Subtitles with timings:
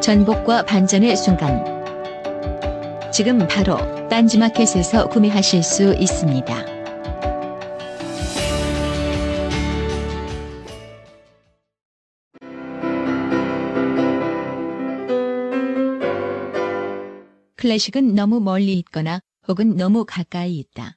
[0.00, 1.64] 전복과 반전의 순간
[3.12, 3.76] 지금 바로
[4.08, 6.76] 딴지마켓에서 구매하실 수 있습니다.
[17.56, 20.96] 클래식은 너무 멀리 있거나 혹은 너무 가까이 있다.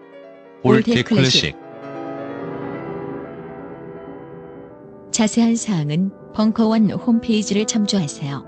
[0.63, 1.55] all the 클래식.
[5.09, 8.45] 자세한 사항은 벙커원 홈페이지를 참조하세요.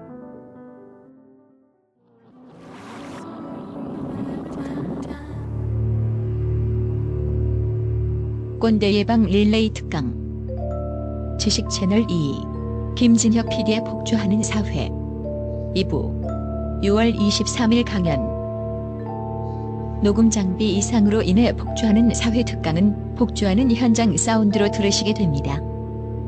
[8.59, 10.13] 꼰대 예방 릴레이 특강.
[11.40, 14.88] 지식채널 e 김진혁 PD의 폭주하는 사회.
[15.75, 18.32] 2부 6월 23일 강연
[20.03, 25.58] 녹음 장비 이상으로 인해 폭주하는 사회 특강은 폭주하는 현장 사운드로 들으시게 됩니다.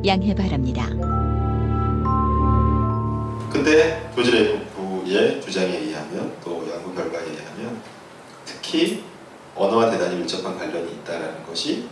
[0.06, 0.88] 양해 바랍니다.
[3.52, 7.82] 근데 조지레 부부의 주장에 의하면 또 연구 결과에 의하면
[8.46, 9.04] 특히
[9.54, 11.90] 언어와 대단히 밀접한 관련이 있다는 것이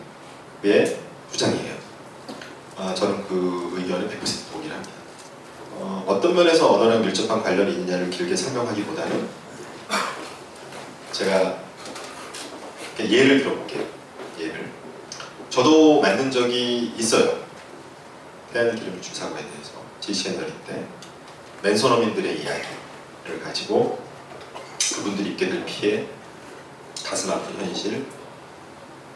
[0.62, 0.86] 왜
[1.34, 1.76] 주장이에요.
[2.78, 4.94] 아, 저는 그 의견에 100% 동의를 합니다.
[5.74, 9.44] 어, 어떤 면에서 언어랑 밀접한 관련이 있느냐를 길게 설명하기보다는
[11.12, 11.63] 제가
[13.00, 13.84] 예를 들어볼게요.
[14.40, 14.72] 예를.
[15.50, 17.44] 저도 만든 적이 있어요.
[18.52, 20.84] 태양의 기름 유출 사고에 대해서 GCN을 때
[21.64, 24.00] 맨손 어민들의 이야기를 가지고
[24.96, 26.06] 그분들이 입게 될 피해,
[27.04, 28.06] 가슴 아픈 현실,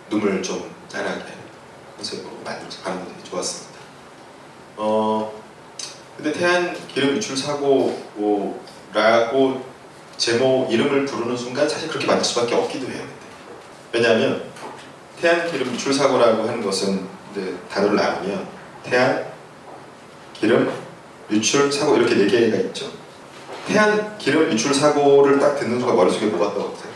[0.09, 1.33] 눈물 좀 짠하게
[1.97, 3.77] 컨셉으로 만든 게 되게 좋았습니다.
[4.77, 5.33] 어,
[6.15, 8.05] 근데 태안 기름 유출 사고라고
[10.17, 13.05] 제목 이름을 부르는 순간 사실 그렇게 만들 수밖에 없기도 해요.
[13.91, 14.43] 왜냐하면
[15.19, 18.47] 태안 기름 유출 사고라고 하는 것은 이제 단어를 나누면
[18.83, 19.25] 태안
[20.33, 20.71] 기름
[21.31, 22.91] 유출 사고 이렇게 네 개가 있죠.
[23.67, 26.93] 태안 기름 유출 사고를 딱 듣는 순간 머릿속에 뭐가 떠오르세요?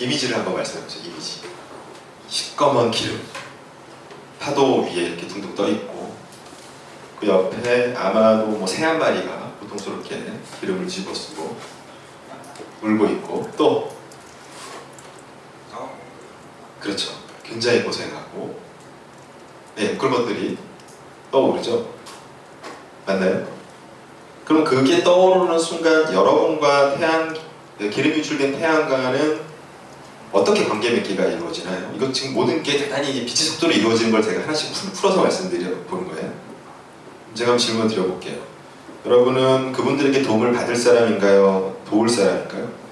[0.00, 1.02] 이미지를 한번 말씀해 보세요.
[1.04, 1.42] 이미지.
[2.28, 3.20] 시꺼먼 기름.
[4.40, 6.14] 파도 위에 이렇게 둥둥 떠 있고
[7.20, 11.56] 그 옆에 아마도 뭐 새 한 마리가 고통스럽게 기름을 집어쓰고
[12.82, 13.93] 울고 있고 또
[16.84, 17.12] 그렇죠.
[17.42, 18.60] 굉장히 고생하고
[19.74, 20.58] 네, 그런 것들이
[21.32, 21.94] 떠오르죠.
[23.06, 23.46] 맞나요?
[24.44, 27.34] 그럼 그게 떠오르는 순간 여러분과 태양
[27.78, 29.40] 기름 유출된 태양과는
[30.30, 31.90] 어떻게 관계 맺기가 이루어지나요?
[31.96, 36.32] 이거 지금 모든 게 대단히 빛의 속도로 이루어지는 걸 제가 하나씩 풀어서 말씀드려 보는 거예요.
[37.34, 38.36] 제가 질문 드려볼게요.
[39.06, 41.76] 여러분은 그분들에게 도움을 받을 사람인가요?
[41.88, 42.83] 도울 사람인가요?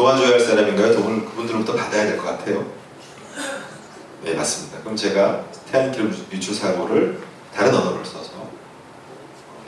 [0.00, 0.94] 도와줘야 할 사람인가요?
[0.94, 2.64] 도움을 그분들로부터 받아야 될 것 같아요.
[4.22, 4.78] 네, 맞습니다.
[4.80, 7.20] 그럼 제가 태안기름 유출 사고를
[7.54, 8.48] 다른 언어를 써서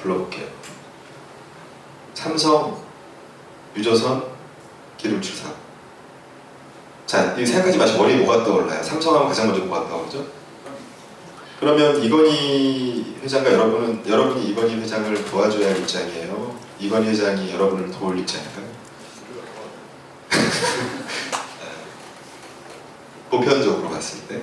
[0.00, 0.46] 불러볼게요.
[2.14, 2.82] 삼성
[3.76, 4.24] 유조선
[4.96, 5.54] 기름칠 사고.
[7.06, 8.82] 자, 이 생각하지 마시고 머리에 뭐가 떠올라요?
[8.82, 10.24] 삼성하면 가장 먼저 뭐가 떠오르죠?
[11.60, 16.56] 그러면 이건희 회장과 여러분은 여러분이 이건희 회장을 도와줘야 할 입장이에요.
[16.80, 18.71] 이건희 회장이 여러분을 도울 입장인가요?
[23.30, 24.42] 보편적으로 봤을 때.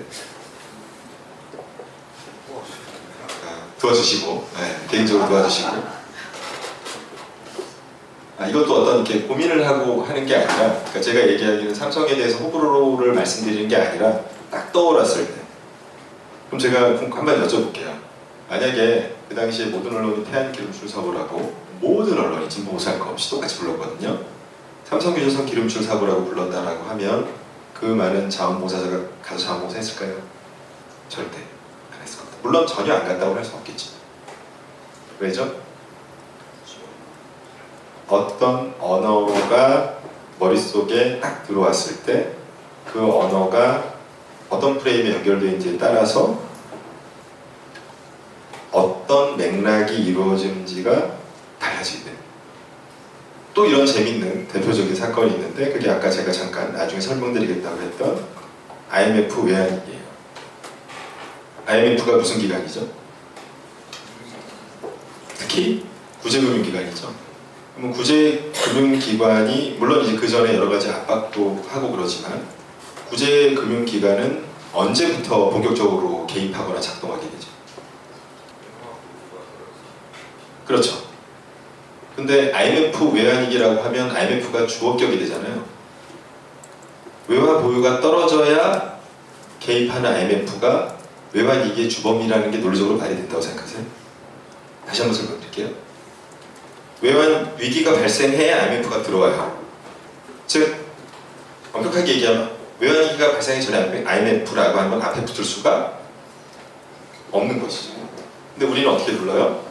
[3.45, 6.00] 아, 도와주시고 네, 개인적으로 도와주시고.
[8.39, 13.13] 아, 이것도 어떤 이렇게 고민을 하고 하는 게 아니라 그러니까 제가 얘기하기는 삼성에 대해서 호불호를
[13.13, 15.33] 말씀드리는 게 아니라 딱 떠올랐을 때.
[16.48, 18.00] 그럼 제가 한번 여쭤볼게요.
[18.50, 24.19] 만약에 그 당시에 모든 언론이 태안기름 출사고라고 모든 언론이 진보 보수할 거 없이 똑같이 불렀거든요
[24.89, 27.27] 삼성유조선 기름출 사고라고 불렀다라고 하면
[27.74, 30.15] 그 많은 자원봉사자가 가서 자원봉사 했을까요?
[31.09, 31.38] 절대
[31.94, 32.38] 안 했을 겁니다.
[32.41, 33.91] 물론 전혀 안 갔다고 할 수 없겠지.
[35.19, 35.53] 왜죠?
[38.07, 40.00] 어떤 언어가
[40.39, 42.39] 머릿속에 딱 들어왔을 때
[42.91, 43.94] 그 언어가
[44.50, 46.39] 어떤 프레임에 연결되는지에 따라서
[48.71, 51.12] 어떤 맥락이 이루어지는지가
[51.59, 52.24] 달라지게 됩니다.
[53.60, 58.26] 또 이런 재밌는 대표적인 사건이 있는데 그게 아까 제가 잠깐 나중에 설명드리겠다고 했던
[58.90, 60.00] IMF 외환위기예요.
[61.66, 62.88] IMF가 무슨 기관이죠?
[65.38, 65.84] 특히
[66.22, 67.14] 구제금융기관이죠.
[67.76, 72.48] 그러면 구제금융기관이 물론 이제 그 전에 여러 가지 압박도 하고 그러지만
[73.10, 74.42] 구제금융기관은
[74.72, 77.50] 언제부터 본격적으로 개입하거나 작동하게 되죠?
[80.66, 81.09] 그렇죠.
[82.19, 85.63] 근데 IMF 외환위기라고 하면 IMF가 주업격이 되잖아요.
[87.30, 89.00] 외화 보유가 떨어져야
[89.62, 90.98] 개입하는 IMF가
[91.31, 93.83] 외환위기의 주범이라는 게 논리적으로 말이 된다고 생각하세요?
[94.86, 95.69] 다시 한번 설명드릴게요.
[97.01, 99.57] 외환 위기가 발생해야 IMF가 들어와요.
[100.45, 100.75] 즉
[101.72, 102.51] 엄격하게 얘기하면
[102.81, 106.00] 외환 위기가 발생하기 전에 IMF라고 하면 앞에 붙을 수가
[107.31, 107.94] 없는 것이죠.
[108.57, 109.63] 근데 우리는 어떻게 불러요?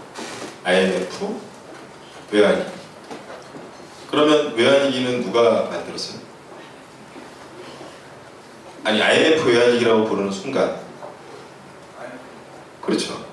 [0.65, 1.48] IMF
[2.31, 2.71] 외환위기.
[4.11, 6.21] 그러면 외환위기는 누가 만들었어요?
[8.85, 10.81] 아니 IMF 외환위기라고 부르는 순간
[12.83, 13.25] 그렇죠.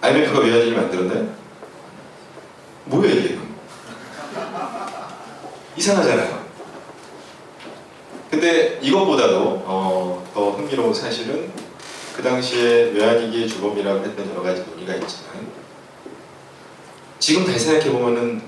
[0.00, 1.34] IMF가 외환위기를 만들었나요?
[2.86, 3.38] 뭐예요 이게?
[5.76, 6.42] 이상하잖아요.
[8.30, 11.50] 근데 이것보다도 어, 더 흥미로운 사실은
[12.16, 15.61] 그 당시에 외환위기의 주범이라고 했던 여러 가지 논의가 있지만
[17.22, 18.42] 지금 다시 생각해 보면은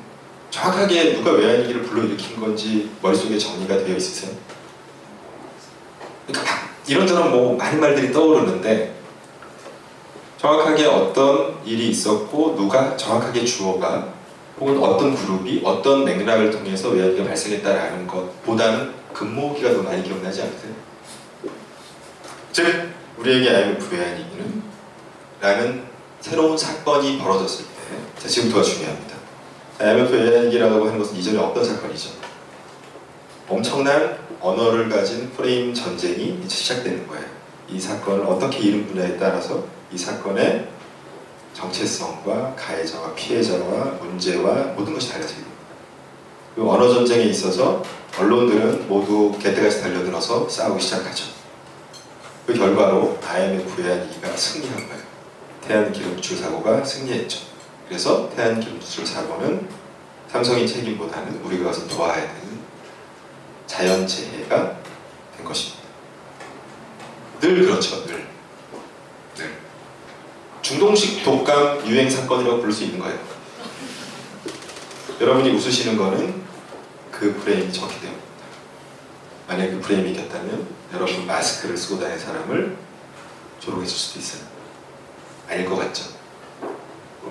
[0.51, 4.35] 정확하게 누가 외환위기를 불러일으킨 건지 머릿속에 정리가 되어 있으세요?
[6.27, 8.97] 그러니까 막 이런저런 뭐 많은 말들이 떠오르는데
[10.39, 14.09] 정확하게 어떤 일이 있었고 누가 정확하게 주어가
[14.59, 20.73] 혹은 어떤 그룹이 어떤 맥락을 통해서 외환위기가 발생했다라는 것보다는 근무기가 더 많이 기억나지 않으세요?
[22.51, 24.63] 즉 우리에게 IMF 외환위기는
[25.41, 25.85] 라는
[26.21, 27.74] 새로운 사건이 벌어졌을 때
[28.19, 29.15] 자, 지금부터가 중요합니다.
[29.79, 32.11] IMF 외환위기라고 하는 것은 이전에 없던 사건이죠.
[33.49, 37.25] 엄청난 언어를 가진 프레임 전쟁이 이제 시작되는 거예요.
[37.69, 40.69] 이 사건을 어떻게 이름 분야에 따라서 이 사건의
[41.55, 45.55] 정체성과 가해자와 피해자와 문제와 모든 것이 달라지게 됩니다.
[46.55, 47.83] 그 언어 전쟁에 있어서
[48.19, 51.27] 언론들은 모두 개떼같이 달려들어서 싸우기 시작하죠.
[52.47, 55.03] 그 결과로 IMF 외환위기가 승리한 거예요.
[55.67, 57.54] 태안기름출 사고가 승리했죠.
[57.89, 59.69] 그래서 태안기름출 사고는
[60.29, 62.61] 삼성의 책임보다는 우리가 가서 도와야 되는
[63.67, 64.79] 자연재해가
[65.37, 65.85] 된 것입니다.
[67.41, 68.27] 늘 그렇죠, 늘.
[69.37, 69.59] 늘.
[70.63, 73.19] 중동식 독감 유행 사건이라고 부를 수 있는 거예요.
[75.21, 76.43] 여러분이 웃으시는 거는
[77.11, 78.25] 그 프레임이 적기 때문입니다.
[79.47, 82.77] 만약 그 프레임이 이겼다면 여러분 마스크를 쓰고 다니는 사람을
[83.61, 84.43] 조롱해 줄 수도 있어요.
[85.49, 86.14] 아닐 것 같죠?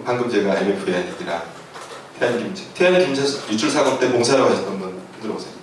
[0.06, 1.44] 방금 제가 외환위기랑
[2.20, 3.22] 태안김치 태안김치
[3.52, 5.54] 유출 사고 때 봉사라고 하셨던 분 들어보세요.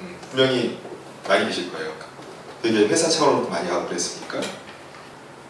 [0.00, 0.78] 음, 분명히
[1.26, 1.92] 많이 계실 거예요.
[2.62, 4.40] 되게 회사 차원으로 많이 하고 그랬으니까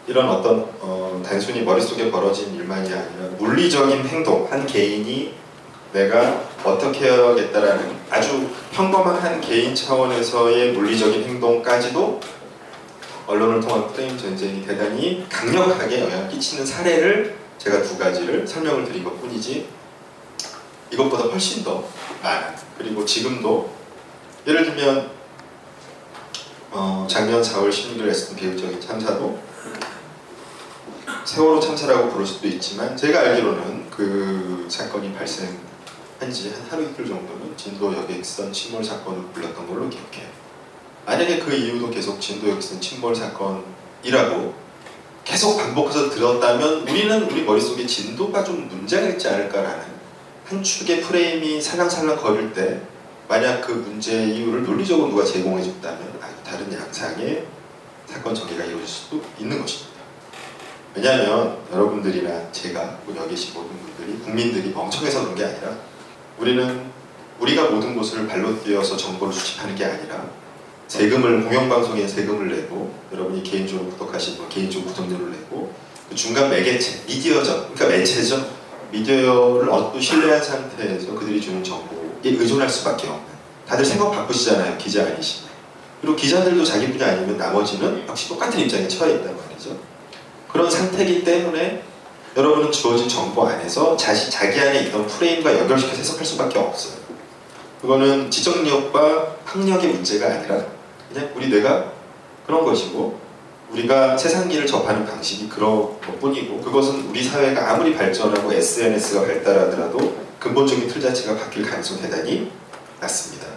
[0.07, 5.33] 이런 어떤 어, 단순히 머릿속에 벌어진 일만이 아니라 물리적인 행동 한 개인이
[5.93, 12.19] 내가 어떻게 해야겠다라는 아주 평범한 한 개인 차원에서의 물리적인 행동까지도
[13.27, 19.21] 언론을 통한 프레임 전쟁이 대단히 강력하게 영향을 끼치는 사례를 제가 두 가지를 설명을 드린 것
[19.21, 19.69] 뿐이지
[20.91, 21.87] 이것보다 훨씬 더
[22.21, 23.71] 많은 그리고 지금도
[24.45, 25.11] 예를 들면
[26.71, 29.39] 어, 작년 4월 16일 했던 비극적인 참사도
[31.23, 35.55] 세월호 참사라고 부를 수도 있지만 제가 알기로는 그 사건이 발생할
[36.19, 40.27] 한지 한 하루 이틀 정도는 진도 여객선 침몰 사건을 불렀던 걸로 기억해요.
[41.05, 44.62] 만약에 그 이후도 계속 진도 여객선 침몰 사건이라고
[45.23, 49.85] 계속 반복해서 들었다면 우리는 우리 머릿속에 진도가 좀 문제가 있지 않을까라는
[50.45, 52.81] 한 축의 프레임이 살랑살랑 거릴 때
[53.27, 57.45] 만약 그 문제의 이유를 논리적으로 누가 제공해 줬다면 아주 다른 양상의
[58.05, 59.93] 사건 전개가 이루어질 수도 있는 것입니다.
[60.93, 65.75] 왜냐하면 여러분들이나 제가 뭐 여기 계신 모든 분들이 국민들이 멍청해서 그런 게 아니라
[66.37, 66.91] 우리는
[67.39, 70.29] 우리가 모든 곳을 발로 뛰어서 정보를 수집하는 게 아니라
[70.93, 75.73] 세금을 공영방송에 세금을 내고 여러분이 개인적으로 구독하신 분 개인적으로 구독료를 내고
[76.07, 77.71] 그 중간 매개체 미디어죠.
[77.73, 78.47] 그러니까 매체죠.
[78.91, 83.23] 미디어를 얻고 신뢰한 상태에서 그들이 주는 정보에 의존할 수밖에 없는.
[83.67, 85.49] 다들 생각 바쁘시잖아요 기자 아니시면.
[85.99, 89.75] 그리고 기자들도 자기 분야 아니면 나머지는 역시 똑같은 입장에 처해 있단 말이죠.
[90.51, 91.81] 그런 상태이기 때문에
[92.37, 97.01] 여러분은 주어진 정보 안에서 자시, 자기 안에 있던 프레임과 연결시켜서 해석할 수밖에 없어요.
[97.81, 100.72] 그거는 지적력과 학력의 문제가 아니라
[101.13, 101.91] 그냥 우리 뇌가
[102.45, 103.19] 그런 것이고
[103.71, 111.01] 우리가 세상일을 접하는 방식이 그런 것뿐이고 그것은 우리 사회가 아무리 발전하고 SNS가 발달하더라도 근본적인 틀
[111.01, 112.51] 자체가 바뀔 가능성이 대단히
[112.99, 113.47] 낮습니다.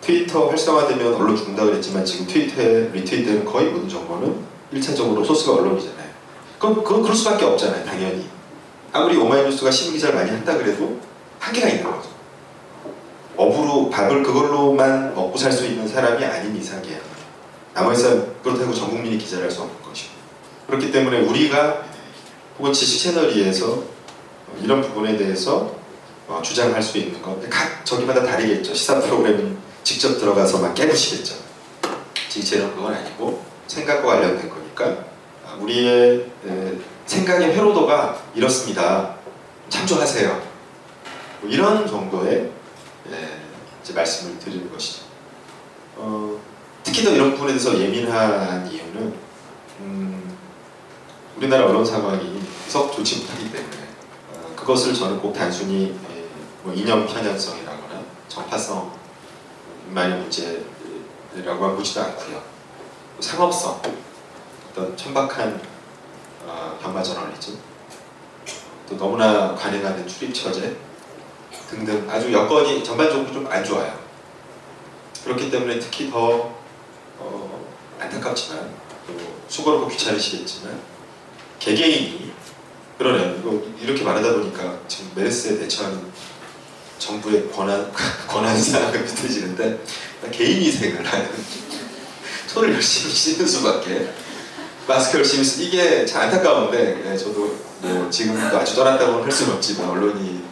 [0.00, 4.36] 트위터 활성화되면 언론 죽는다 그랬지만 지금 트위터에 리트윗되는 거의 모든 정보는
[4.74, 6.10] 1차적으로 소스가 언론이잖아요.
[6.58, 7.84] 그럼 그건 그럴 수밖에 없잖아요.
[7.84, 8.26] 당연히.
[8.92, 10.98] 아무리 오마이뉴스가 신문기사를 많이 한다 그래도
[11.38, 12.10] 한계가 있는 거죠.
[13.36, 16.98] 업으로 밥을 그걸로만 먹고 살 수 있는 사람이 아닌 이상이야.
[17.74, 20.12] 사람 그렇다고 전 국민이 기자를 할 수 없는 것이고
[20.66, 21.84] 그렇기 때문에 우리가
[22.58, 23.82] 혹은 지식 채널위에서
[24.62, 25.74] 이런 부분에 대해서
[26.28, 28.74] 어, 주장할 수 있는 것 각 저기마다 다르겠죠.
[28.74, 31.34] 시사 프로그램은 직접 들어가서 막 깨부시겠죠.
[32.28, 35.04] 채널 그건 아니고 생각과 관련된 거니까
[35.46, 36.72] 아, 우리의 에,
[37.06, 39.16] 생각의 회로도가 이렇습니다.
[39.68, 40.28] 참조하세요.
[41.40, 42.50] 뭐 이런 정도의
[43.94, 45.02] 말씀을 드리는 것이죠.
[45.96, 46.38] 어,
[46.92, 49.14] 특히 더 이런 부분에 대해서 예민한 이유는
[49.80, 50.36] 음,
[51.38, 53.76] 우리나라 언론 상황이 썩 좋지 못하기 때문에
[54.34, 56.26] 어, 그것을 저는 꼭 단순히 예,
[56.62, 62.42] 뭐 이념 편향성이라거나 정파성만의 문제라고 보지도 않고요.
[63.20, 63.80] 상업성,
[64.70, 65.62] 어떤 천박한
[66.44, 67.58] 어, 현마 저널리즘,
[68.86, 70.76] 또 너무나 관행하는 출입 처제
[71.70, 73.98] 등등 아주 여건이 전반적으로 좀 안 좋아요.
[75.24, 76.61] 그렇기 때문에 특히 더 어,
[78.02, 78.70] 안타깝지만
[79.06, 79.14] 또
[79.48, 80.80] 수고롭고 귀찮으시겠지만
[81.58, 82.32] 개개인이
[82.98, 83.36] 그러네요.
[83.38, 86.00] 이거 이렇게 말하다 보니까 지금 메르스에 대처하는
[86.98, 87.92] 정부의 권한
[88.28, 89.80] 권한 사항이 비틀지는데
[90.30, 91.30] 개인 위생을 하는
[92.46, 94.12] 손을 열심히 씻는 수밖에
[94.86, 99.90] 마스크 열심히 쓰 이게 참 안타까운데 예, 저도 뭐 지금도 아주 떠났다고는 할 수는 없지만
[99.90, 100.42] 언론이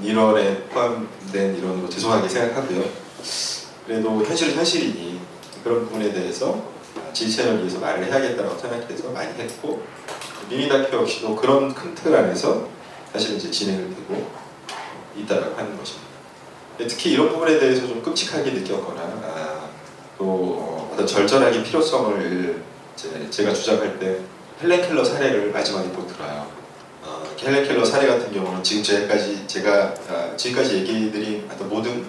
[0.00, 2.84] 민원에 포함된 이론으로 죄송하게 생각하고요.
[3.86, 5.20] 그래도 현실은 현실이니
[5.62, 6.62] 그런 부분에 대해서
[7.12, 9.82] 지지채널 위해서 말을 해야겠다고 생각해서 많이 했고
[10.48, 12.68] 미니다큐 역시도 그런 큰 틀 안에서
[13.12, 14.30] 사실 이제 진행을 되고
[15.16, 16.08] 있다라고 하는 것입니다.
[16.78, 19.68] 특히 이런 부분에 대해서 좀 끔찍하게 느꼈거나 아,
[20.16, 22.62] 또 어떤 절절하게 필요성을
[23.30, 24.18] 제가 주장할 때
[24.62, 26.46] 헬렌 켈러 사례를 마지막에 꼭 들어요.
[27.02, 32.04] 어, 헬렌 켈러 사례 같은 경우는 지금 제까지 제가 아, 지금까지 얘기드린 어떤 모든 아,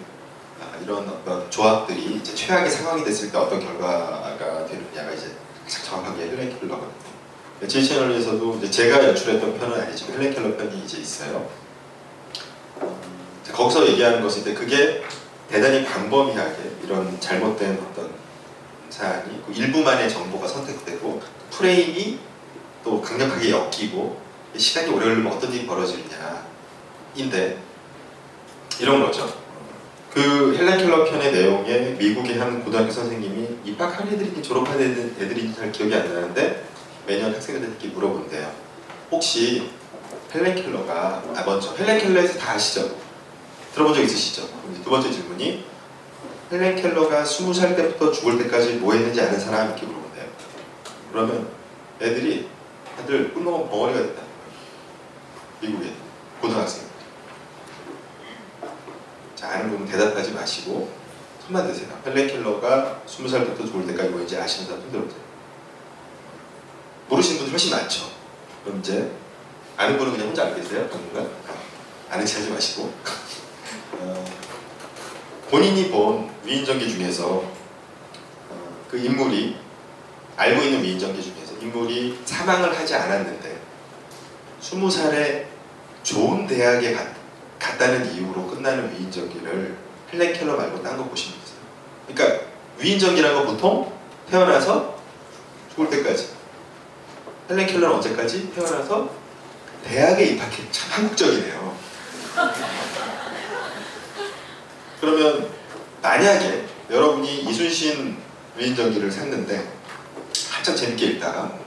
[0.84, 5.32] 이런 어떤 조합들이 이제 최악의 상황이 됐을 때 어떤 결과가 되느냐가 이제
[5.68, 7.12] 정확하게 헬렌 켈러거든요.
[7.68, 11.48] 제 채널에서도 이제 제가 연출했던 편은 아니지만 헬렌 켈러 편이 이제 있어요.
[12.82, 15.04] 음, 거기서 얘기하는 것은 이제 그게
[15.50, 18.10] 대단히 광범위하게 이런 잘못된 어떤
[18.90, 21.22] 사안이 그 일부만의 정보가 선택되고
[21.52, 22.20] 프레임이
[22.84, 24.20] 또 강력하게 엮이고
[24.58, 27.58] 시간이 오래 걸리면 어떤 일이 벌어지느냐인데
[28.80, 29.41] 이런 거죠.
[30.14, 35.96] 그 헬렌 켈러 편의 내용에 미국의 한 고등학교 선생님이 입학한 애들인지 졸업한 애들인지 잘 기억이
[35.96, 36.66] 안 나는데
[37.08, 38.52] 매년 학생들에게 물어본대요.
[39.10, 39.70] 혹시
[40.36, 42.94] 헬렌 켈러가 아 먼저 헬렌 켈러에서 다 아시죠?
[43.74, 44.50] 들어본 적 있으시죠?
[44.84, 45.64] 두 번째 질문이
[46.52, 50.26] 헬렌 켈러가 20살 때부터 죽을 때까지 뭐 했는지 아는 사람 이렇게 물어본대요.
[51.12, 51.48] 그러면
[52.02, 52.50] 애들이
[52.98, 54.22] 다들 꿀먹은 벙어리가 거예요.
[55.62, 55.94] 미국의
[56.42, 56.91] 고등학생.
[59.42, 60.88] 자, 아는 분은 대답하지 마시고
[61.44, 61.90] 손만 드세요.
[62.06, 65.22] 헬렌 켈러가 20살 때부터 죽을 때까지 뭐 했는지 아시는 사람 손 들어보세요.
[67.10, 68.12] 모르시는 분들 훨씬 많죠.
[68.64, 69.12] 그럼 이제
[69.78, 70.88] 아는 분은 그냥 혼자 계세요?
[70.88, 71.28] 당분간?
[72.12, 72.94] 아는 체 하지 마시고
[73.94, 74.26] 어,
[75.50, 77.44] 본인이 본 위인전기 중에서
[78.50, 79.58] 어, 그 인물이
[80.38, 83.60] 알고 있는 위인전기 중에서 인물이 사망을 하지 않았는데
[84.62, 85.46] 20살에
[86.04, 87.21] 좋은 대학에 갔,
[87.62, 89.78] 같다는 이유로 끝나는 위인전기를
[90.12, 91.56] 헬렌 켈러 말고 딴 거 보시면 돼요.
[92.08, 92.46] 그러니까
[92.80, 93.94] 위인전기라는 건 보통
[94.30, 95.00] 태어나서
[95.70, 96.30] 죽을 때까지.
[97.50, 98.52] 헬렌 켈러는 언제까지?
[98.54, 99.10] 태어나서
[99.86, 100.72] 대학에 입학해.
[100.72, 101.78] 참 한국적이네요.
[105.00, 105.50] 그러면
[106.02, 108.18] 만약에 여러분이 이순신
[108.58, 109.72] 위인전기를 샀는데
[110.50, 111.58] 한참 재밌게 읽다가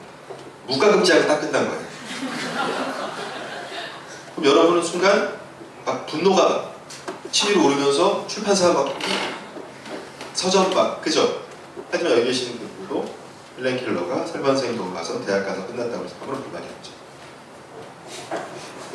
[0.67, 1.85] 무가금지하고 딱 끝난 거예요.
[4.35, 5.44] 그럼 여러분은 순간
[5.85, 6.71] 막 분노가
[7.31, 8.97] 치밀어 오르면서 출판사 막
[10.33, 11.43] 서점 막 그죠?
[11.91, 13.15] 하지만 여기 계시는 분들도
[13.57, 16.93] 힐렌 켈러가 설반생 돈 가서 대학 가서 끝났다고 해서 아무런 불만이 없죠.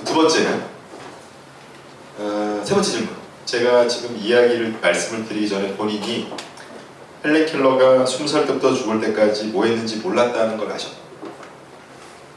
[0.04, 0.64] 두 번째는
[2.18, 3.16] 어, 세 번째 질문.
[3.46, 6.32] 제가 지금 이야기를 말씀을 드리기 전에 본인이
[7.24, 10.98] 헬렌 켈러가 20살 때부터 죽을 때까지 뭐 했는지 몰랐다는 걸 아셨다.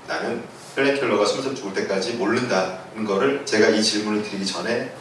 [0.07, 0.43] 나는
[0.77, 4.93] 헬렌 켈러가 20살 죽을 때까지 모른다는 거를 제가 이 질문을 드리기 전에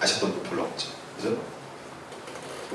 [0.00, 0.88] 아셨던 분 별로 없죠.
[1.16, 1.36] 그죠?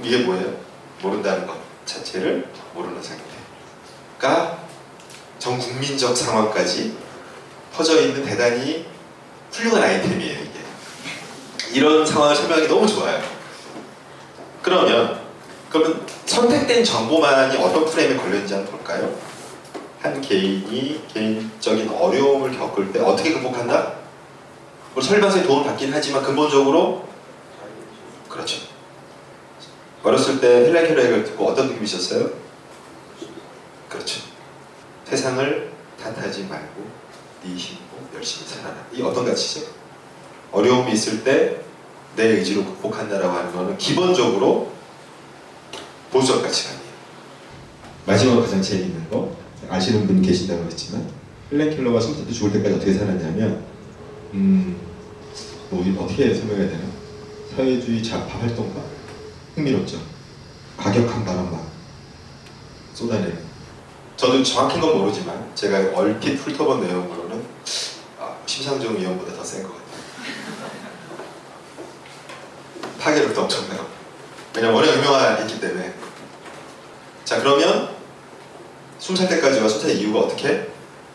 [0.03, 0.55] 이게 뭐예요?
[1.01, 4.60] 모른다는 것 자체를 모르는 상태가
[5.39, 6.95] 전 국민적 상황까지
[7.74, 8.86] 퍼져 있는 대단히
[9.51, 10.51] 훌륭한 아이템이에요, 이게.
[11.74, 13.21] 이런 상황을 설명하기 너무 좋아요.
[14.62, 15.19] 그러면
[15.69, 19.31] 그러면 선택된 정보만이 어떤 프레임에 걸렸는지 한번 볼까요?
[20.01, 23.93] 한 개인이 개인적인 어려움을 겪을 때 어떻게 극복한다?
[24.93, 27.08] 뭐 설명서에 도움을 받긴 하지만 근본적으로
[28.27, 28.62] 그렇죠.
[30.03, 32.29] 어렸을 때 헬렌 켈러 얘기를 듣고 어떤 느낌이셨어요?
[33.88, 34.22] 그렇죠.
[35.05, 36.84] 세상을 탓하지 말고
[37.43, 38.75] 네 힘으로 열심히 살아라.
[38.91, 39.67] 이 어떤 가치죠?
[40.51, 41.62] 어려움이 있을 때
[42.15, 44.72] 내 의지로 극복한다라고 하는 거는 기본적으로
[46.12, 46.91] 보수적 가치관이에요.
[48.05, 49.34] 마지막으로 가장 재미있는 거
[49.70, 51.08] 아시는 분 계신다고 했지만
[51.51, 53.63] 헬렌 20살 때 죽을 때까지 어떻게 살았냐면
[54.34, 54.77] 음,
[55.70, 56.84] 뭐 이- 어떻게 설명해야 되나?
[57.56, 58.82] 사회주의 좌파 활동가?
[59.56, 60.00] 흥미롭죠.
[60.78, 61.67] 과격한 막
[62.93, 63.38] 쏟아내는.
[64.15, 67.43] 저도 정확한 건 모르지만 제가 얼핏 훑어본 내용으로는
[68.19, 69.82] 아, 심상정 의원보다 더 센 것 같아요.
[73.00, 73.86] 파괴력도 엄청나요.
[74.56, 75.93] 왜냐면 워낙 유명했기 때문에.
[77.26, 77.90] 자 그러면
[79.02, 80.68] 20살 때까지와 20살 이후가 어떻게?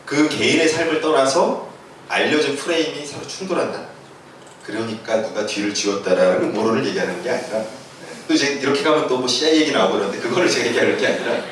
[0.05, 1.69] 그 개인의 삶을 떠나서
[2.09, 3.87] 알려진 프레임이 서로 충돌한다.
[4.65, 7.67] 그러니까 누가 뒤를 지웠다라는 모로를 얘기하는 게 아니라 네.
[8.27, 11.43] 또 이제 이렇게 가면 또 뭐 CIA 얘기 나오고 그러는데 그거를 제가 얘기하는 게 아니라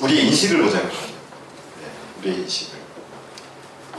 [0.00, 1.02] 우리의 인식을 보자는 거예요.
[1.02, 1.86] 네,
[2.20, 2.78] 우리의 인식을.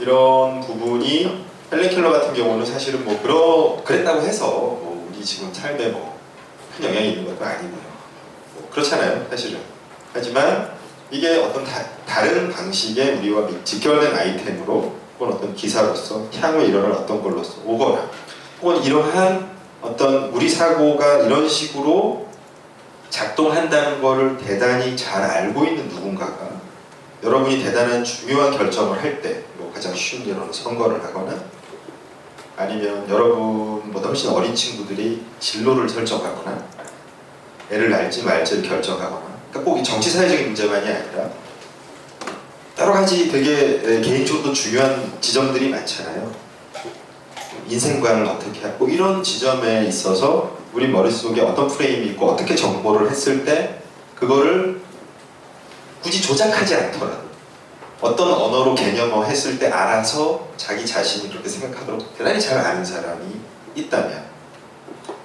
[0.00, 5.88] 이런 부분이 헬렌 켈러 같은 경우는 사실은 뭐 그러 그랬다고 해서 뭐 우리 지금 삶에
[5.88, 6.12] 뭐
[6.76, 7.80] 큰 영향이 있는 것도 아니고요.
[8.54, 9.60] 뭐 그렇잖아요, 사실은.
[10.12, 10.71] 하지만
[11.12, 17.22] 이게 어떤 다, 른 방식의 우리와 미- 직결된 아이템으로 혹은 어떤 기사로서 향후에 일어날 어떤
[17.22, 18.08] 걸로서 오거나
[18.62, 22.26] 혹은 이러한 어떤 우리 사고가 이런 식으로
[23.10, 26.50] 작동한다는 거를 대단히 잘 알고 있는 누군가가
[27.22, 31.34] 여러분이 대단한 중요한 결정을 할 때, 뭐 가장 쉬운 예로는 선거를 하거나
[32.56, 36.64] 아니면 여러분보다 훨씬 어린 친구들이 진로를 설정하거나
[37.70, 41.30] 애를 낳을지 말지를 결정하거나 그러니까 꼭 이 정치 사회적인 문제만이 아니라
[42.78, 46.32] 여러 가지 되게 에, 개인적으로 중요한 지점들이 많잖아요.
[47.68, 53.82] 인생관을 어떻게 하고 이런 지점에 있어서 우리 머릿속에 어떤 프레임이 있고 어떻게 정보를 했을 때
[54.16, 54.80] 그거를
[56.02, 57.22] 굳이 조작하지 않더라도
[58.00, 63.26] 어떤 언어로 개념화 했을 때 알아서 자기 자신이 그렇게 생각하도록 대단히 잘 아는 사람이
[63.76, 64.24] 있다면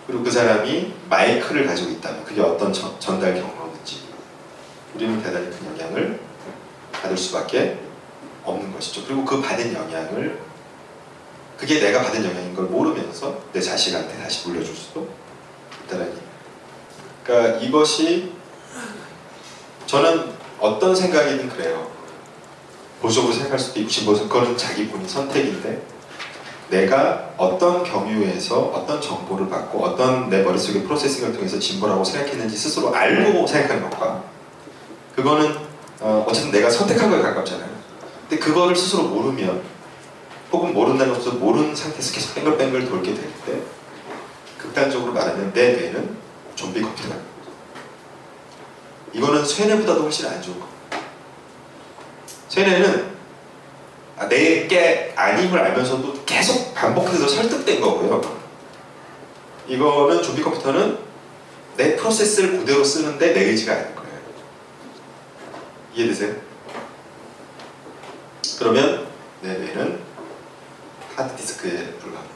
[0.06, 3.57] 그리고 그 사람이 마이크를 가지고 있다면 그게 어떤 전, 전달 경로든지
[4.96, 6.20] 우리는 대단히 큰 영향을
[6.92, 7.80] 받을 수밖에
[8.44, 9.04] 없는 것이죠.
[9.06, 10.40] 그리고 그 받은 영향을
[11.58, 15.10] 그게 내가 받은 영향인 걸 모르면서 내 자식한테 다시 물려줄 수도
[15.86, 16.18] 있다는 얘기.
[17.24, 18.32] 그러니까 이것이
[19.86, 21.92] 저는 어떤 생각이든 그래요.
[23.02, 25.82] 보수적으로 생각할 수도 있고 진보적 그거는 자기 본인 선택인데
[26.70, 33.48] 내가 어떤 경유에서 어떤 정보를 받고 어떤 내 머릿속의 프로세싱을 통해서 진보라고 생각했는지 스스로 알고
[33.48, 34.24] 생각하는 것과
[35.18, 35.58] 그거는
[36.00, 37.68] 어, 어쨌든 내가 선택한 거에 가깝잖아요.
[38.30, 39.64] 근데 그거를 스스로 모르면
[40.52, 43.62] 혹은 모른다는 것도 모르는 상태에서 계속 뱅글뱅글 돌게 될 때
[44.60, 46.18] 극단적으로 말하면 내 뇌는
[46.56, 47.16] 좀비 컴퓨터가.
[49.14, 50.78] 이거는 쇠뇌보다도 훨씬 안 좋은 겁니다.
[52.50, 53.18] 쇠뇌는
[54.18, 58.22] 아, 내게 아님을 알면서도 계속 반복해서 설득된 거고요.
[59.68, 61.00] 이거는 좀비 컴퓨터는
[61.76, 63.97] 내 프로세스를 그대로 쓰는데 내 의지가 거예요.
[65.98, 66.36] 이해되세요?
[68.60, 69.08] 그러면
[69.42, 70.00] 내 뇌는
[71.16, 72.36] 하드디스크에 불과합니다.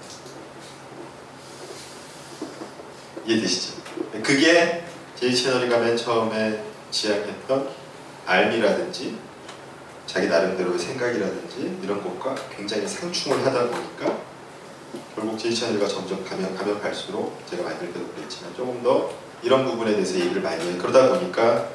[3.28, 3.82] 이해되시죠?
[4.24, 4.84] 그게
[5.16, 7.70] 제 채널이 가면 처음에 지향했던
[8.26, 9.20] 알미라든지
[10.08, 14.18] 자기 나름대로의 생각이라든지 이런 것과 굉장히 상충을 하다 보니까
[15.16, 19.92] 결국 제 채널과 점점 가면 가면 갈수록 제가 만들 때도 그랬지만 조금 더 이런 부분에
[19.92, 20.78] 대해서 얘기를 많이 해요.
[20.80, 21.70] 그러다 보니까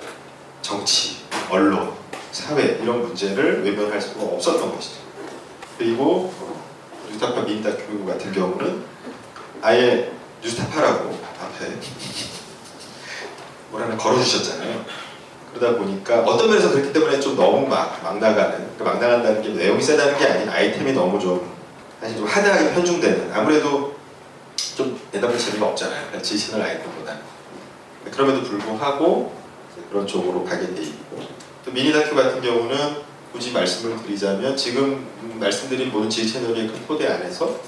[0.66, 1.92] 정치, 언론,
[2.32, 4.96] 사회 이런 문제를 외면할 수가 없었던 것이죠.
[5.78, 6.34] 그리고
[7.08, 8.82] 뉴스타파 민다큐 같은 경우는
[9.62, 10.10] 아예
[10.42, 11.72] 뉴스타파라고 앞에
[13.70, 14.84] 뭘 하나 걸어주셨잖아요.
[15.54, 19.50] 그러다 보니까 어떤 면에서 그렇기 때문에 좀 너무 막, 막 나가는 그러니까 막 나간다는 게
[19.50, 21.48] 내용이 세다는 게 아닌 아이템이 너무 좀
[22.00, 23.94] 사실 좀 hard하게 편중되는 아무래도
[24.76, 26.20] 좀 내다볼 재미가 없잖아요.
[26.20, 27.20] 지채널 아이템보다는
[28.10, 29.45] 그럼에도 불구하고
[29.90, 31.20] 그런 쪽으로 가게 돼 있고
[31.64, 32.96] 또 미니 다큐 같은 경우는
[33.32, 35.06] 굳이 말씀을 드리자면 지금
[35.38, 37.60] 말씀드린 모든 지채널의 큰 토대 안에서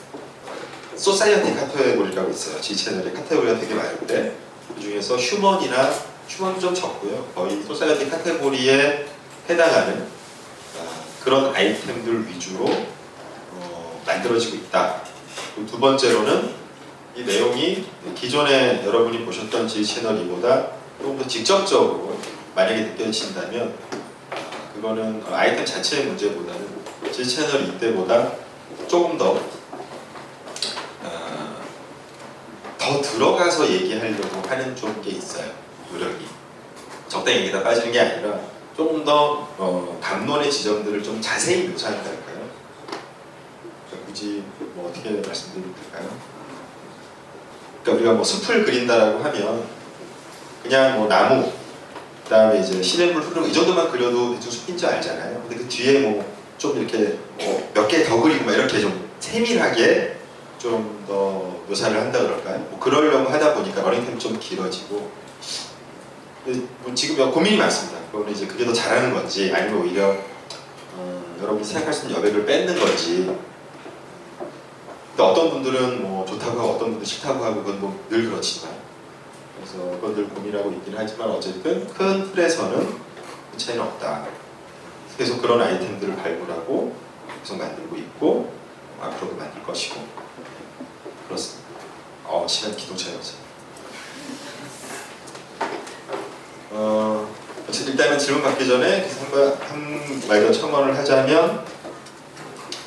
[0.96, 2.60] society 카테고리라고 있어요.
[2.60, 4.36] 지채널의 카테고리가 되게 많은데
[4.74, 5.92] 그 중에서 human이나
[6.28, 7.26] human도 좀 적고요.
[7.34, 9.06] 거의 society 카테고리에
[9.48, 10.02] 해당하는
[10.78, 12.66] 아, 그런 아이템들 위주로
[13.52, 15.02] 어, 만들어지고 있다.
[15.68, 16.50] 두 번째로는
[17.16, 22.18] 이 내용이 기존에 여러분이 보셨던 G 채널이보다 조금 더 직접적으로
[22.54, 23.74] 만약에 느껴진다면
[24.74, 26.78] 그거는 아이템 자체의 문제보다는
[27.12, 28.32] 제 채널 이때보다
[28.86, 29.40] 조금 더,
[31.02, 31.62] 어,
[32.78, 35.52] 더 들어가서 얘기하려고 하는 좀게 있어요.
[35.90, 36.26] 노력이.
[37.08, 38.38] 적당히 얘기다 빠지는 게 아니라
[38.76, 42.48] 조금 더 어, 감론의 지점들을 좀 자세히 묘사한달까요?
[44.06, 44.42] 굳이
[44.74, 46.10] 뭐 어떻게 말씀드리면 될까요?
[47.82, 49.77] 그러니까 우리가 뭐 숲을 그린다라고 하면
[50.62, 51.50] 그냥 뭐 나무
[52.24, 55.42] 그다음에 이제 시냇물 흐르고 이 정도만 그려도 대충 숲인 줄 알잖아요.
[55.48, 56.24] 근데 그 뒤에 뭐
[56.58, 60.16] 좀 이렇게 뭐 몇 개 더 그리고 막 이렇게 좀 세밀하게
[60.58, 62.58] 좀 더 묘사를 한다 그럴까요?
[62.70, 65.10] 뭐 그러려고 하다 보니까 러닝타임이 좀 길어지고
[66.82, 67.98] 뭐 지금 고민이 많습니다.
[68.10, 70.16] 그거는 이제 그게 더 잘하는 건지 아니면 오히려
[70.96, 73.30] 어, 여러분이 생각할 수 있는 여백을 뺏는 건지
[75.16, 78.72] 근데 어떤 분들은 뭐 좋다고 하고 어떤 분들은 싫다고 하고 그건 뭐 늘 그렇지만
[79.70, 82.96] 그래서 그건들 고민하고 있긴 하지만 어쨌든 큰 틀에서는
[83.58, 84.26] 차이는 없다.
[85.18, 86.96] 계속 그런 아이템들을 발굴하고
[87.42, 88.52] 계속 만들고 있고
[89.00, 89.96] 앞으로도 만들 것이고
[91.26, 91.68] 그렇습니다.
[92.24, 93.38] 어 시간 기동차였어요.
[96.70, 97.28] 어
[97.70, 99.08] 일단은 질문 받기 전에
[99.68, 101.64] 한말더 첨언을 하자면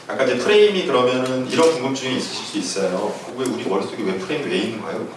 [0.07, 3.13] 아까 이제 프레임이 그러면은 이런 궁금증이 있으실 수 있어요.
[3.37, 5.07] 왜 우리 머릿속에 왜 프레임이 왜 있는가요?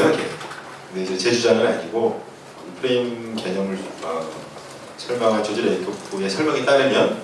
[0.00, 0.24] 뭐야 걔?
[0.92, 2.22] 근데 이제 제 주장은 아니고
[2.80, 4.30] 프레임 개념을 어,
[4.96, 7.22] 설명한 조지 레이코프의 설명에 따르면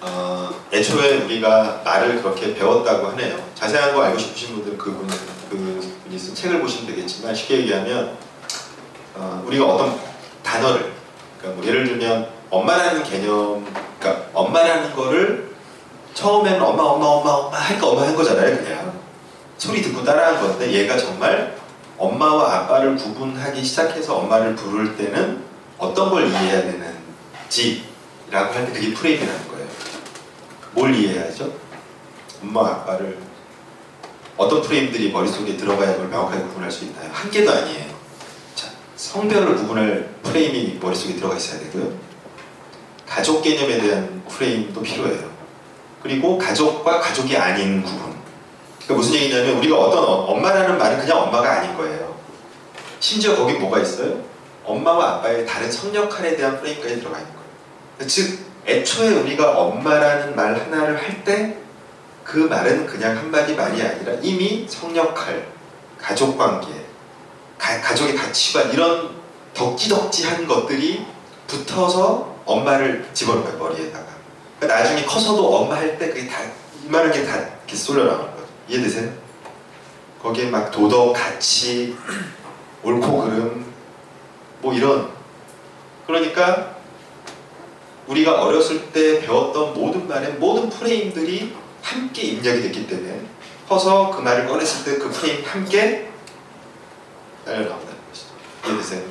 [0.00, 3.38] 어, 애초에 우리가 말을 그렇게 배웠다고 하네요.
[3.54, 5.08] 자세한 거 알고 싶으신 분들은 그분
[5.50, 8.16] 그분이 쓴 책을 보시면 되겠지만 쉽게 얘기하면
[9.14, 9.98] 어, 우리가 어떤
[10.42, 10.92] 단어를
[11.38, 13.66] 그러니까 뭐 예를 들면 엄마라는 개념,
[13.98, 15.54] 그러니까 엄마라는 거를
[16.14, 19.03] 처음에는 엄마 엄마 엄마 엄마 하니까 엄마 한 거잖아요, 그냥.
[19.64, 21.56] 소리 듣고 따라한 건데 얘가 정말
[21.96, 25.42] 엄마와 아빠를 구분하기 시작해서 엄마를 부를 때는
[25.78, 27.84] 어떤 걸 이해해야 되는지
[28.30, 29.66] 라고 할 때 그게 프레임이라는 거예요.
[30.72, 31.50] 뭘 이해해야죠?
[32.42, 33.16] 엄마 아빠를
[34.36, 37.08] 어떤 프레임들이 머릿속에 들어가야 그걸 명확하게 구분할 수 있나요?
[37.10, 37.86] 한 개도 아니에요.
[38.54, 41.90] 자, 성별을 구분할 프레임이 머릿속에 들어가 있어야 되고요.
[43.08, 45.30] 가족 개념에 대한 프레임도 필요해요.
[46.02, 48.13] 그리고 가족과 가족이 아닌 구분.
[48.84, 52.14] 그러니까 무슨 얘기냐면 우리가 어떤 어- 엄마라는 말은 그냥 엄마가 아닌 거예요.
[53.00, 54.22] 심지어 거기 뭐가 있어요?
[54.64, 58.08] 엄마와 아빠의 다른 성역할에 대한 프레임까지 들어가 있는 거예요.
[58.08, 61.56] 즉 애초에 우리가 엄마라는 말 하나를 할 때
[62.24, 65.46] 그 말은 그냥 한마디 말이 아니라 이미 성역할,
[66.00, 66.68] 가족관계,
[67.58, 69.10] 가, 가족의 가치관 이런
[69.52, 71.04] 덕지덕지한 것들이
[71.46, 74.06] 붙어서 엄마를 집어넣은 거예요 머리에다가.
[74.58, 76.38] 그러니까 나중에 커서도 엄마 할 때 그게 다
[76.86, 77.38] 이만한 게 다
[77.76, 78.33] 쏠려 거예요.
[78.68, 79.12] 이해되세요?
[80.22, 81.96] 거기에 막 도덕, 가치,
[82.82, 83.66] 옳고 그름,
[84.60, 85.10] 뭐 이런.
[86.06, 86.76] 그러니까
[88.06, 93.20] 우리가 어렸을 때 배웠던 모든 말의 모든 프레임들이 함께 입력이 됐기 때문에
[93.68, 96.10] 커서 그 말을 꺼냈을 때 그 프레임 함께
[97.44, 98.28] 날려나온다는 것이죠.
[98.66, 99.02] 이해되세요?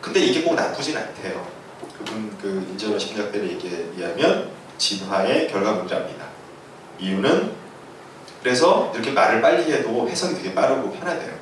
[0.00, 1.46] 근데 이게 꼭 나쁘진 않대요.
[1.98, 6.27] 그분 그 인재원 심리학들의 얘기에 의하면 진화의 결과물자입니다.
[6.98, 7.52] 이유는
[8.42, 11.32] 그래서 이렇게 말을 빨리 해도 해석이 되게 빠르고 편하대요.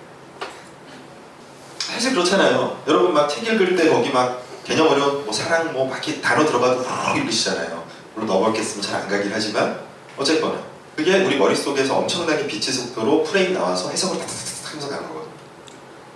[1.78, 2.82] 사실 그렇잖아요.
[2.86, 6.80] 여러분 막 책 읽을 때 거기 막 개념 어려운 뭐 사랑 뭐막 이렇게 단어 들어가도
[6.80, 7.84] 훅 읽으시잖아요.
[8.14, 9.80] 물론 너무 읽겠으면 잘 안 가긴 하지만
[10.16, 10.58] 어쨌거나
[10.96, 15.34] 그게 우리 머릿속에서 엄청나게 빛의 속도로 프레임 나와서 해석을 탁탁탁 하면서 가는 거거든요.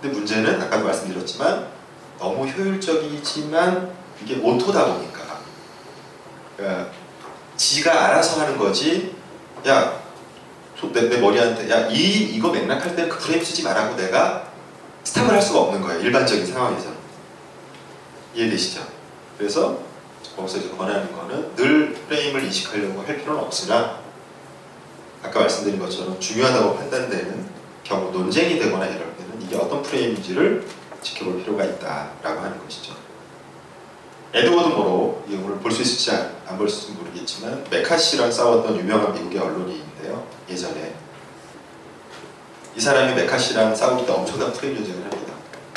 [0.01, 1.67] 근데 문제는 아까도 말씀드렸지만
[2.19, 3.91] 너무 효율적이지만
[4.23, 5.21] 이게 오토다 보니까
[6.57, 6.91] 그러니까
[7.55, 9.15] 지가 알아서 하는 거지
[9.67, 10.01] 야
[10.79, 14.47] 소- 내, 내 머리한테 야 이 이거 맥락할 때그 프레임 쓰지 말라고 내가
[15.03, 16.89] 스탑을 할 수가 없는 거예요 일반적인 상황에서
[18.35, 18.81] 이해되시죠?
[19.37, 19.79] 그래서
[20.35, 23.99] 거기서 이제 권하는 거는 늘 프레임을 인식하려고 할 필요는 없으나
[25.23, 27.49] 아까 말씀드린 것처럼 중요하다고 판단되는
[27.83, 30.65] 경우 논쟁이 되거나 이럴 때는 이게 어떤 프레임인지를
[31.01, 32.93] 지켜볼 필요가 있다라고 하는 것이죠.
[34.33, 39.39] 에드워드 모로 이 오늘 볼 수 있을지 안 볼수 있을지 모르겠지만 메카시랑 싸웠던 유명한 미국의
[39.39, 40.25] 언론인인데요.
[40.49, 40.93] 예전에
[42.75, 45.33] 이 사람이 메카시랑 때 엄청난 프레임 전쟁을 합니다.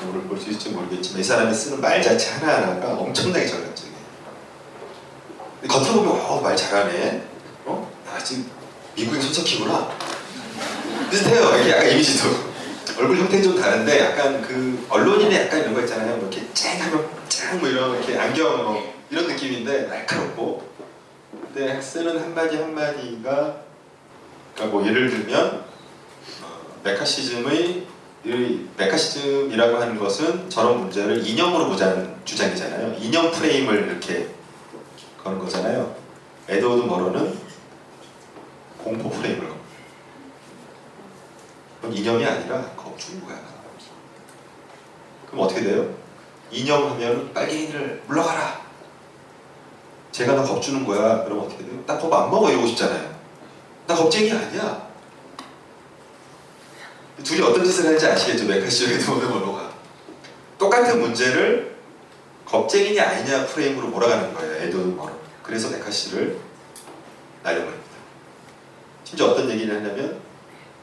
[0.09, 3.95] 오늘 볼 수 있을지 모르겠지만 이 사람이 쓰는 말 자체 하나하나가 엄청나게 전략적이에요.
[5.69, 7.23] 겉으로 보면 어, 말 잘하네.
[7.65, 7.91] 어?
[8.13, 8.49] 아, 지금
[8.95, 9.91] 미국인 손석희구나.
[11.11, 11.57] 비슷해요.
[11.61, 12.29] 이게 약간 이미지도.
[12.99, 16.17] 얼굴 형태는 좀 다른데 약간 그 언론인의 약간 이런 거 있잖아요.
[16.17, 17.24] 뭐 이렇게 쨍 하면 쨍
[17.59, 20.75] 뭐 이런 이렇게 안경 뭐 이런 느낌인데 날카롭고.
[21.33, 23.57] 근데 쓰는 한마디 한마디가
[24.55, 25.65] 그러니까 뭐 예를 들면
[26.43, 27.87] 어, 메카시즘의
[28.25, 32.97] 이 메카시즘이라고 하는 것은 저런 문제를 이념으로 보자는 주장이잖아요.
[32.99, 34.29] 이념 프레임을 이렇게
[35.23, 35.95] 거는 거잖아요.
[36.49, 37.39] 에드워드 머로는
[38.79, 39.53] 공포 프레임을.
[41.81, 42.63] 그럼 이념이 아니라
[43.27, 43.39] 거야.
[45.27, 46.04] 그럼 어떻게 돼요?
[46.51, 48.63] 이념하면 빨갱이를 물러가라.
[50.13, 51.25] 제가 너 겁주는 거야.
[51.25, 51.83] 그럼 어떻게 돼요?
[51.87, 53.15] 나 겁 안 먹어 이러고 싶잖아요.
[53.87, 54.89] 나 겁쟁이 아니야.
[57.23, 58.47] 둘이 어떤 짓을 하는지 아시겠죠?
[58.47, 59.73] 메카시오에도 오는 머로가
[60.59, 61.75] 똑같은 문제를
[62.45, 64.55] 겁쟁이냐 아니냐 프레임으로 몰아가는 거예요.
[64.65, 65.13] 에드워드 머로.
[65.43, 66.39] 그래서 메카시를
[67.43, 67.85] 날려버립니다.
[69.05, 70.21] 심지어 어떤 얘기를 하냐면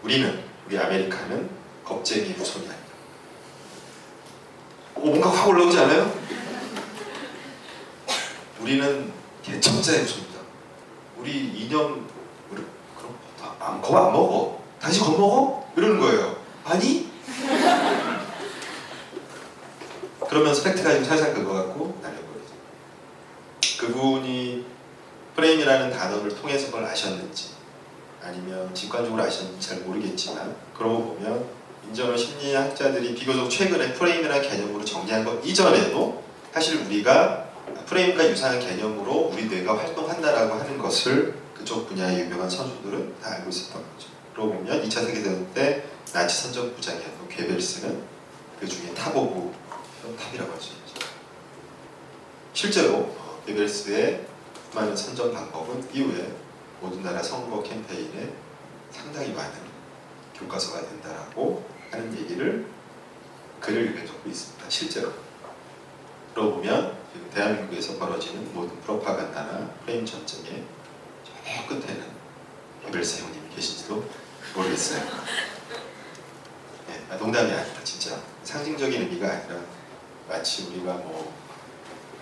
[0.04, 1.50] 우리는 우리 아메리카는
[1.86, 2.81] 겁쟁이 후손이 아니다.
[4.96, 6.14] 오, 뭔가 확 올라오지 않아요?
[8.60, 9.12] 우리는
[9.44, 10.40] 개척자의 후손이다.
[11.18, 12.08] 우리 이념
[12.52, 12.64] 우리
[12.98, 13.18] 그럼
[13.60, 14.62] 안, 겁안 먹어.
[14.80, 15.72] 당신 겁 먹어?
[15.76, 16.36] 이러는 거예요.
[16.64, 17.10] 아니?
[20.30, 22.54] 그러면서 팩트가 좀 살살 긁어갖고 날려버리죠.
[23.80, 24.66] 그분이
[25.36, 27.50] 프레임이라는 단어를 통해서 그걸 아셨는지
[28.24, 31.46] 아니면 직관적으로 아셨는지 잘 모르겠지만 그러고 보면
[31.88, 37.50] 인정한 심리학자들이 비교적 최근에 프레임이라는 개념으로 정리한 것 이전에도 사실 우리가
[37.86, 43.82] 프레임과 유사한 개념으로 우리 뇌가 활동한다라고 하는 것을 그쪽 분야의 유명한 선수들은 다 알고 있었던
[43.82, 44.10] 거죠.
[44.34, 48.04] 그러고 보면 2차 세계대전 때 나치 선전 부장이었던 괴벨스는
[48.60, 49.52] 그 중에 top of
[50.18, 51.08] top이라고 할 수 있죠.
[52.54, 53.16] 실제로
[53.46, 54.26] 괴벨스의
[54.74, 56.32] 많은 선전 방법은 이후에
[56.80, 58.30] 모든 나라 선거 캠페인에
[58.92, 59.71] 상당히 많은
[60.42, 62.66] 교과서가 된다라고 하는 얘기를
[63.60, 64.70] 글을 읽은 적도 있습니다.
[64.70, 65.14] 실제로.
[66.34, 70.64] 그러고 보면 지금 대한민국에서 벌어지는 모든 프로파간다나 프레임 전쟁의
[71.24, 72.06] 저 끝에는
[72.86, 74.04] 개별사 형님이 계신지도
[74.56, 75.02] 모르겠어요.
[76.88, 79.60] 네, 아, 농담이 아니라 진짜 상징적인 의미가 아니라
[80.28, 81.34] 마치 우리가 뭐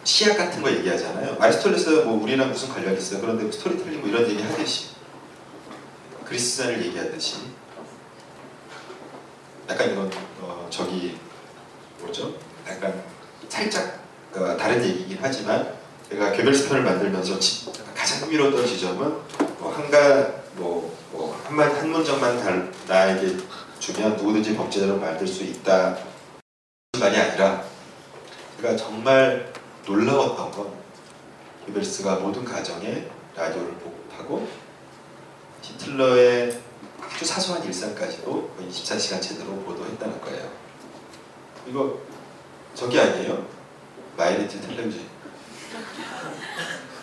[0.04, 1.38] 시약 같은 거 얘기하잖아요.
[1.40, 3.22] 아리스토텔레스 뭐 우리랑 무슨 관련 있어요?
[3.22, 4.90] 그런데 스토리텔링 뭐 이런 얘기 하듯이
[6.26, 7.38] 그리스산을 얘기하듯이
[9.70, 10.10] 약간 이건
[10.42, 11.18] 어, 저기
[12.00, 12.34] 뭐죠?
[12.68, 13.04] 약간
[13.48, 14.00] 살짝
[14.36, 15.74] 어, 다른 얘기긴 하지만
[16.10, 19.14] 제가 개별스 편을 만들면서 지- 가장 흥미로웠던 지점은
[19.60, 23.38] 뭐 한가 뭐, 뭐한 문장만 달, 나에게
[23.80, 25.98] 주면 누구든지 범죄자로 만들 수 있다
[27.00, 27.64] 만이 아니라
[28.58, 29.52] 제가 정말
[29.86, 30.74] 놀라웠던 건
[31.66, 34.48] 개별스가 모든 가정에 라디오를 보급하고
[35.62, 36.60] 히틀러의
[37.20, 40.50] 아주 사소한 일상까지도 거의 24시간 제대로 보도했다는 거예요.
[41.68, 42.00] 이거
[42.74, 43.46] 저기 아니에요?
[44.15, 45.06] 마이 리틀 텔레비전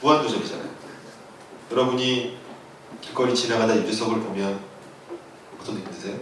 [0.01, 0.71] 무한도전이잖아요.
[1.71, 2.39] 여러분이
[3.03, 4.59] 길거리 지나가다 유재석을 보면
[5.61, 6.19] 어떤 느낌 드세요?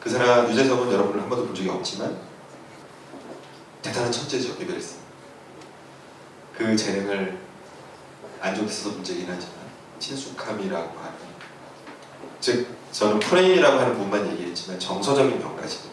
[0.00, 2.20] 그 사람 유재석은 여러분을 한 번도 본 적이 없지만
[3.80, 4.96] 대단한 천재죠 괴벨스.
[6.58, 7.38] 그 재능을
[8.40, 9.54] 안 좋게 써서 문제긴 하지만
[10.00, 11.23] 친숙함이라고 하는
[12.44, 15.88] 즉 저는 프레임이라고 하는 부분만 얘기했지만 정서적인 면까지도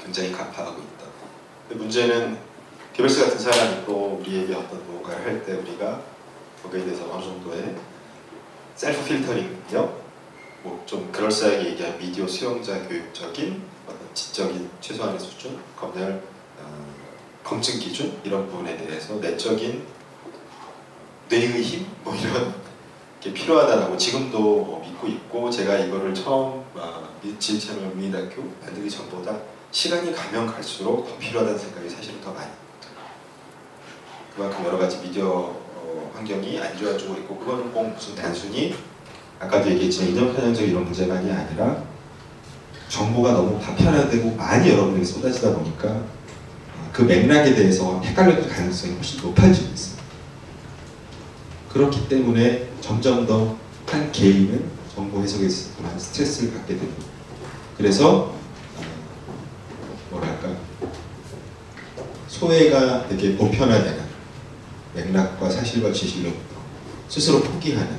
[0.00, 1.06] 굉장히 간파하고 있다.
[1.68, 2.38] 근데 문제는
[2.92, 6.00] 개별스 같은 사람이 또 우리에게 어떤 무언가를 할 때 우리가
[6.62, 7.74] 거기에 대해서 어느 정도의
[8.76, 9.98] 셀프 필터링요,
[10.62, 16.22] 뭐좀 그럴싸하게 얘기한 미디어 수용자 교육적인 어떤 지적인 최소한의 수준, 검열
[16.60, 16.94] 어,
[17.42, 19.84] 검증 기준 이런 부분에 대해서 내적인
[21.28, 22.54] 뇌의 힘 뭐 이런
[23.20, 27.08] 게게 필요하다라고 지금도 믿고 있고 제가 이거를 처음 아,
[27.38, 29.36] 채널 미니다큐 만들기 전보다
[29.70, 32.50] 시간이 가면 갈수록 더 필요하다는 생각이 사실은 더 많이
[34.34, 38.74] 그만큼 여러 가지 미디어 어, 환경이 안 좋아지고 있고 그거는 꼭 무슨 단순히
[39.38, 41.82] 아까도 얘기했지만 이념 편향적 이런 문제만이 아니라
[42.88, 49.72] 정보가 너무 다편화되고 많이 여러분에게 쏟아지다 보니까 어, 그 맥락에 대해서 헷갈릴 가능성이 훨씬 높아지고
[49.72, 49.98] 있어요.
[51.68, 56.88] 그렇기 때문에 점점 더 한 개인은 정보 해석에 있어서 많은 스트레스를 갖게 되고
[57.76, 58.34] 그래서
[58.76, 58.84] 어,
[60.10, 60.56] 뭐랄까
[62.26, 64.02] 소외가 되게 보편화되는
[64.96, 66.56] 맥락과 사실과 진실로부터
[67.08, 67.96] 스스로 포기하는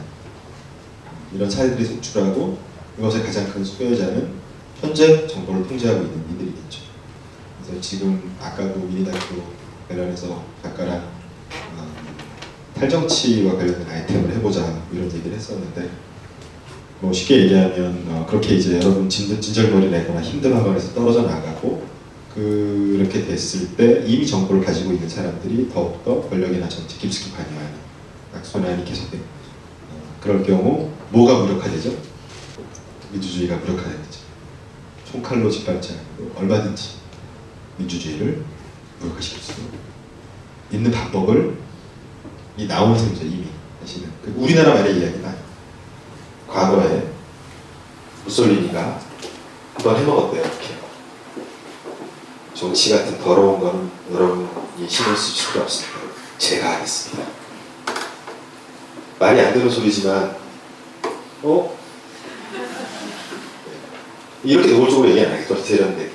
[1.34, 2.58] 이런 사례들이 속출하고
[2.98, 4.34] 이것의 가장 큰 수혜자는
[4.82, 6.82] 현재 정보를 통제하고 있는 이들이겠죠.
[7.64, 9.42] 그래서 지금 아까도 미니다큐
[9.88, 10.98] 관련해서 작가랑
[11.78, 11.94] 어,
[12.76, 16.09] 탈정치와 관련된 아이템을 해보자 뭐 이런 얘기를 했었는데
[17.02, 21.88] 뭐 쉽게 얘기하면 어, 그렇게 이제 여러분 진, 진절머리 내거나 힘든 환경에서 떨어져 나가고
[22.34, 27.72] 그렇게 됐을 때 이미 정보를 가지고 있는 사람들이 더욱더 권력이나 정치 깊숙이 관여하는
[28.36, 29.50] 악순환이 거죠.
[29.92, 31.96] 어, 그럴 경우 뭐가 무력화되죠?
[33.12, 34.20] 민주주의가 무력화되죠.
[35.10, 36.96] 총칼로 짓밟지 않고 얼마든지
[37.78, 38.44] 민주주의를
[39.00, 39.54] 무력화시킬 수
[40.72, 41.58] 있는 방법을
[42.58, 43.46] 이 나온 셈이죠 이미
[43.82, 45.49] 사실은 그 우리나라만의 이야기는 아니에요.
[46.52, 47.08] 과거에
[48.26, 49.00] 무솔리니가
[49.76, 50.80] 한번 해먹었대요 이렇게.
[52.54, 56.00] 정치 같은 더러운 거는 여러분이 신경 쓰실 필요 없습니다.
[56.38, 57.30] 제가 하겠습니다.
[59.18, 60.36] 말이 안 되는 소리지만
[61.44, 61.78] 어?
[62.54, 62.68] 네.
[64.44, 66.12] 이렇게 노골적으로 얘기 안 하겠죠 세련되게.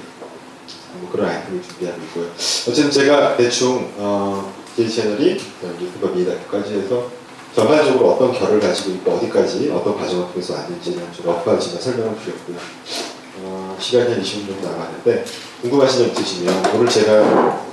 [1.01, 2.31] 뭐 그런 아이템을 준비하고 있고요.
[2.33, 5.40] 어쨌든 제가 대충 어, 제 채널이
[5.81, 7.11] 유튜버 미다까지 해서
[7.54, 12.56] 전반적으로 어떤 결을 가지고 있고 어디까지 어떤 과정을 통해서 왔는지는 좀 러프하지만 설명을 드렸고요.
[13.38, 15.24] 어, 시간이 한 20분 정도 남았는데
[15.62, 17.64] 궁금하신 점 있으시면 오늘 제가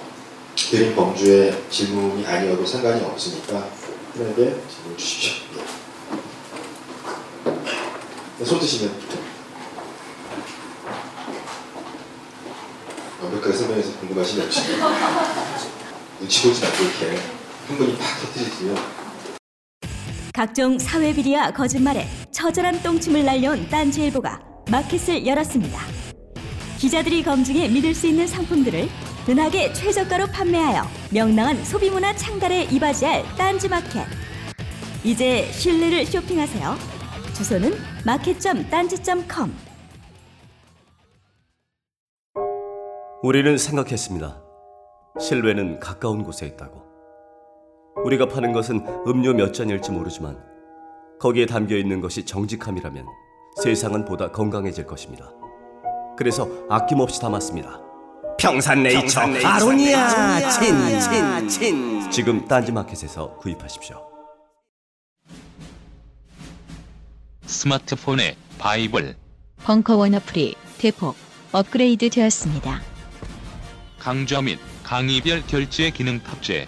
[0.56, 3.70] 드린 범주의 질문이 아니어도 상관이 없으니까
[4.16, 4.36] 편하게
[4.70, 5.46] 질문 주십시오.
[8.38, 8.46] 네.
[8.46, 8.94] 손 드시면
[13.24, 14.96] 완벽하게 설명해서 궁금하신 점 없으시면
[16.20, 17.20] 눈치 보지 말고 이렇게
[17.68, 19.01] 흥분이 팍 터뜨리시면
[20.34, 24.40] 각종 사회 비리와 거짓말에 처절한 똥침을 날려온 딴지일보가
[24.72, 25.80] 마켓을 열었습니다.
[26.78, 28.88] 기자들이 검증해 믿을 수 있는 상품들을
[29.28, 34.08] 은하계 최저가로 판매하여 명랑한 소비문화 창달에 이바지할 딴지마켓.
[35.04, 36.76] 이제 신뢰를 쇼핑하세요.
[37.36, 37.74] 주소는
[38.06, 39.54] 마켓.딴지.com
[43.22, 44.42] 우리는 생각했습니다.
[45.20, 46.91] 실외는 가까운 곳에 있다고.
[47.96, 50.38] 우리가 파는 것은 음료 몇 잔일지 모르지만
[51.20, 53.06] 거기에 담겨 있는 것이 정직함이라면
[53.62, 55.32] 세상은 보다 건강해질 것입니다.
[56.18, 57.82] 그래서 아낌없이 담았습니다.
[58.40, 64.08] 평산네이처, 아로니아 친친친 지금 딴지마켓에서 구입하십시오.
[67.46, 69.16] 스마트폰에 바이블,
[69.64, 71.16] 벙커원 어플이 대폭
[71.52, 72.82] 업그레이드 되었습니다.
[74.00, 76.68] 강좌 및 강의별 결제 기능 탑재.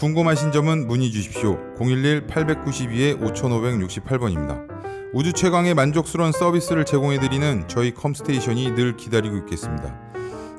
[0.00, 1.58] 궁금하신 점은 문의 주십시오.
[1.76, 4.66] 011-892-5568번입니다.
[5.12, 9.94] 우주 최강의 만족스러운 서비스를 제공해드리는 저희 컴스테이션이 늘 기다리고 있겠습니다.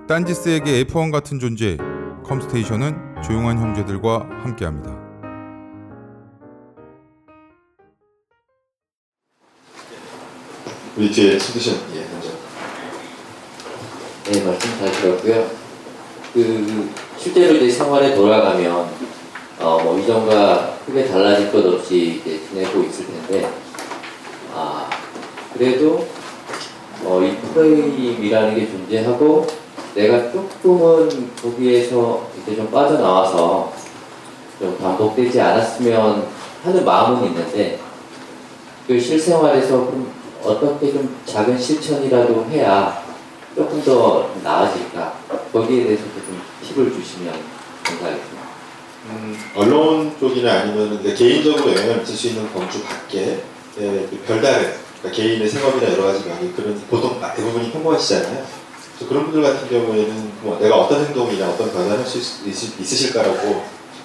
[0.08, 1.76] 딴지스에게 F1 같은 존재,
[2.24, 4.96] 컴스테이션은 조용한 형제들과 함께합니다.
[10.96, 12.30] 우리 뒤에 수드션 예 먼저.
[14.26, 15.50] 네, 말씀 잘 들었고요.
[16.32, 19.01] 그 실제로 이제 생활에 돌아가면
[19.62, 23.48] 어, 뭐 이전과 크게 달라질 것 없이 이제 지내고 있을 텐데
[24.56, 24.90] 아
[25.54, 26.08] 그래도
[27.04, 29.46] 어, 이 프레임이라는 게 존재하고
[29.94, 33.72] 내가 조금은 거기에서 이제 좀 빠져나와서
[34.58, 36.28] 좀 반복되지 않았으면
[36.64, 37.80] 하는 마음은 있는데
[38.88, 40.12] 그 실생활에서 좀
[40.44, 43.04] 어떻게 좀 작은 실천이라도 해야
[43.56, 45.14] 조금 더 나아질까
[45.54, 47.34] 거기에 대해서도 좀 팁을 주시면
[47.84, 48.31] 감사하겠습니다.
[49.06, 53.44] 음, 언론 쪽이나 아니면 개인적으로 영향을 미칠 수 있는 범주 밖에
[53.80, 58.62] 예, 그 별다른 그러니까 개인의 생업이나 여러 가지 면이 그런 보통 대부분이 평범하시잖아요.
[59.10, 63.64] 그런 분들 같은 경우에는 뭐 내가 어떤 행동이나 어떤 변화를 할수 있으실까라고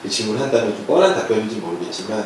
[0.09, 2.25] 질문한다면 좀 뻔한 답변인지 모르겠지만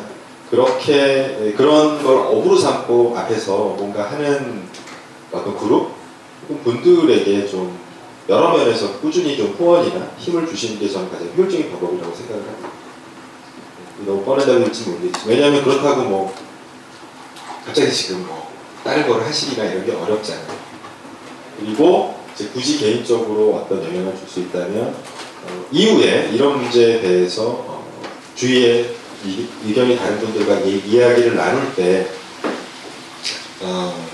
[0.49, 4.63] 그렇게 예, 그런 걸 업으로 삼고 앞에서 뭔가 하는
[5.31, 5.91] 어떤 그룹
[6.47, 7.77] 혹은 분들에게 좀
[8.29, 12.69] 여러 면에서 꾸준히 좀 후원이나 힘을 주시는 게 저는 가장 효율적인 방법이라고 생각을 합니다.
[13.99, 16.33] 네, 너무 뻔하다고 할지 모르겠지만 왜냐하면 그렇다고 뭐
[17.65, 18.51] 갑자기 지금 뭐
[18.83, 20.47] 다른 걸 하시기가 이런 게 어렵잖아요.
[21.59, 24.95] 그리고 이제 굳이 개인적으로 어떤 영향을 줄 수 있다면
[25.43, 27.85] 어, 이후에 이런 문제에 대해서 어,
[28.35, 28.95] 주위에
[29.25, 32.07] 이, 의견이 다른 분들과 이, 이야기를 나눌 때
[33.61, 34.07] 어,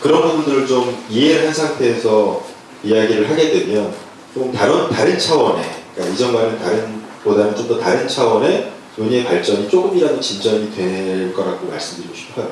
[0.00, 2.44] 그런 부분들을 좀 이해를 한 상태에서
[2.84, 3.92] 이야기를 하게 되면
[4.34, 5.64] 좀 다른 다른 차원의
[5.94, 12.14] 그러니까 이전과는 다른 보다는 좀 더 다른 차원의 논의의 발전이 조금이라도 진전이 될 거라고 말씀드리고
[12.14, 12.50] 싶어요.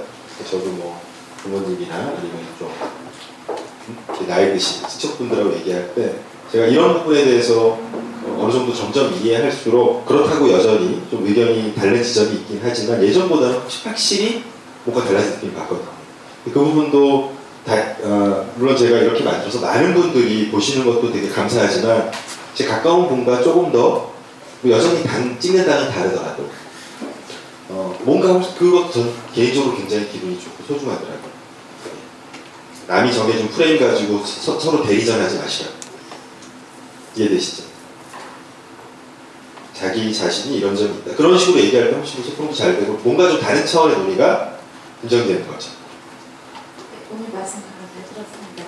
[0.48, 1.00] 저도 뭐
[1.38, 2.68] 부모님이나 아니면 좀
[4.26, 6.14] 나이 드신 친척분들하고 얘기할 때
[6.52, 7.78] 제가 이런 부분에 대해서
[8.38, 14.42] 어느 정도 점점 이해할수록 그렇다고 여전히 좀 의견이 다른 지점이 있긴 하지만 예전보다는 확실히
[14.84, 15.88] 뭔가 달라진 느낌이 받거든요.
[16.44, 17.35] 그 부분도
[17.66, 22.12] 다, 어, 물론 제가 이렇게 만들어서 많은 분들이 보시는 것도 되게 감사하지만
[22.54, 24.14] 제 가까운 분과 조금 더
[24.68, 26.48] 여전히 단, 찍는다는 다르더라도
[27.68, 31.36] 어, 뭔가 그것도 전 개인적으로 굉장히 기분이 좋고 소중하더라고요.
[32.86, 35.70] 남이 정해준 프레임 가지고 서, 로 대리전하지 마시라.
[37.16, 37.64] 이해되시죠?
[39.74, 41.16] 자기 자신이 이런 점이 있다.
[41.16, 44.58] 그런 식으로 얘기할 때 훨씬 소통도 잘 되고 뭔가 좀 다른 차원의 논의가
[45.02, 45.75] 인정되는 거죠.
[47.16, 48.64] 오늘 말씀 잘 들었습니다.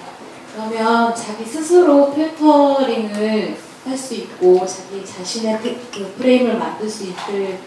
[0.55, 7.59] 그러면 자기 스스로 필터링을 할 수 있고 자기 자신의 그, 그 프레임을 만들 수 있을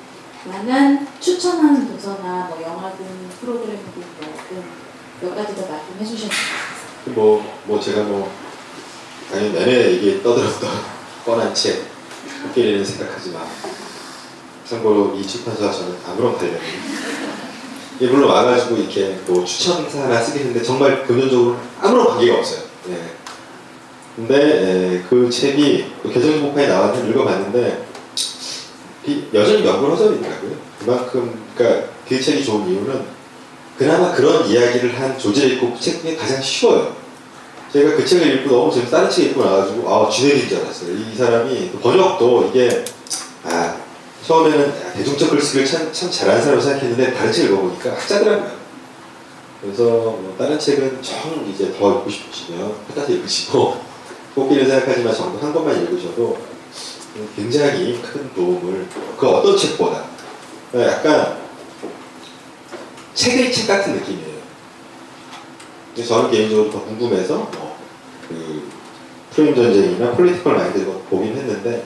[0.45, 3.05] 만한 추천하는 도서나 뭐 영화든
[3.39, 4.63] 프로그램이든 뭐든
[5.21, 7.11] 몇 가지 더 말씀해 주셨으면 좋겠습니다.
[7.15, 8.31] 뭐, 뭐 제가 뭐
[9.29, 10.69] 당연히 내내 얘기 떠들었던
[11.25, 11.85] 뻔한 책
[12.43, 13.45] 코끼리는 생각하지 마.
[14.67, 16.59] 참고로 이 출판사와 저는 아무런 관련이
[18.01, 22.61] 이 물론 와가지고 이렇게 뭐 추천사 하나 쓰긴 했는데 정말 근본적으로 아무런 관계가 없어요.
[22.89, 22.97] 예.
[24.15, 27.85] 근데 예, 그 책이 개정복판에 나왔는데 읽어봤는데
[29.05, 30.51] 이- 여전히 명불허전이더라고요.
[30.79, 33.05] 그만큼 그러니까 그 책이 좋은 이유는
[33.77, 36.95] 그나마 그런 이야기를 한 조제 있고 책 중에 가장 쉬워요.
[37.71, 40.91] 제가 그 책을 읽고 너무 재밌 다른 책 읽고 나가지고 아 쥐내린 줄 알았어요.
[40.97, 42.83] 이 사람이 번역도 이게
[43.43, 43.77] 아
[44.31, 48.61] 처음에는 야, 대중적 글쓰기를 참, 참 잘하는 사람으로 생각했는데 다른 책 읽어보니까 학자더라고요.
[49.61, 53.81] 그래서 뭐 다른 책은 정 이제 더 읽고 싶으시면 끝까지 읽으시고
[54.33, 56.37] 꼭기를 생각하지만 정도 한 권만 읽으셔도
[57.35, 60.05] 굉장히 큰 도움을 그 어떤 책보다
[60.75, 61.37] 약간
[63.13, 64.39] 책의 책 같은 느낌이에요.
[65.93, 67.77] 그래서 저는 개인적으로 더 궁금해서 뭐,
[68.29, 68.63] 그
[69.31, 71.83] 프레임 전쟁이나 Political Mind 보긴 했는데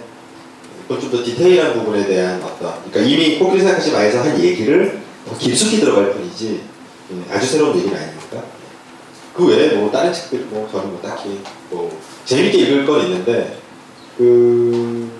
[0.88, 5.80] 좀 더 디테일한 부분에 대한 어떤 그러니까 이미 코끼리 생각하지 마에서 한 얘기를 더 깊숙이
[5.80, 6.62] 들어갈 뿐이지
[7.12, 8.44] 음, 아주 새로운 얘기는 아니니까
[9.34, 13.58] 그 외에 뭐 다른 책들 뭐 저는 뭐 딱히 뭐 재밌게 읽을 건 있는데
[14.18, 15.12] 그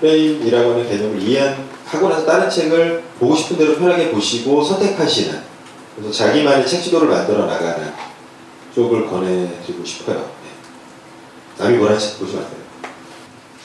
[0.00, 5.40] 프레임이라고 하는 개념을 이해하고 나서 다른 책을 보고 싶은 대로 편하게 보시고 선택하시는
[5.96, 7.92] 그래서 자기만의 책 지도를 만들어 나가는
[8.74, 10.18] 쪽을 권해드리고 싶어요.
[10.18, 11.64] 네.
[11.64, 12.55] 남이 원하는 책안 돼요.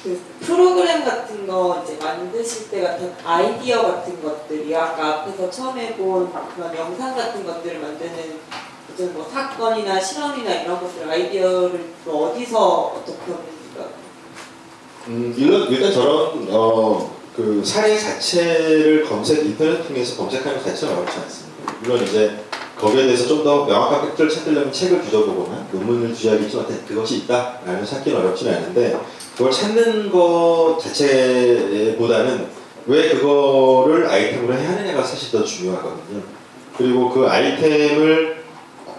[0.04, 6.32] 그 프로그램 같은 거 이제 만드실 때 같은 아이디어 같은 것들이 아까 앞에서 처음에 본
[6.56, 8.40] 그런 영상 같은 것들을 만드는
[8.90, 12.58] 무슨 뭐 사건이나 실험이나 이런 것들 아이디어를 또 어디서
[12.98, 13.90] 어떻게 얻습니까?
[15.08, 21.20] 음, 일단, 일단 저런 어, 그 사례 자체를 검색 인터넷 통해서 검색하는 것 자체는 어렵지
[21.20, 21.74] 않습니다.
[21.82, 22.40] 물론 이제
[22.80, 28.56] 거기에 대해서 좀 더 명확한 팩트를 찾으려면 책을 뒤져보거나 논문을 뒤져야겠지만 그것이 있다라는 찾기는 어렵지는
[28.56, 29.00] 않은데
[29.38, 32.48] 그걸 찾는 것 자체보다는
[32.88, 36.22] 왜 그거를 아이템으로 해야 하느냐가 사실 더 중요하거든요.
[36.78, 38.42] 그리고 그 아이템을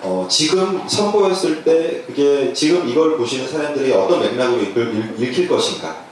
[0.02, 6.04] 어, 지금 선보였을 때 그게 지금 이걸 보시는 사람들이 어떤 맥락으로 이걸 읽, 읽힐 것인가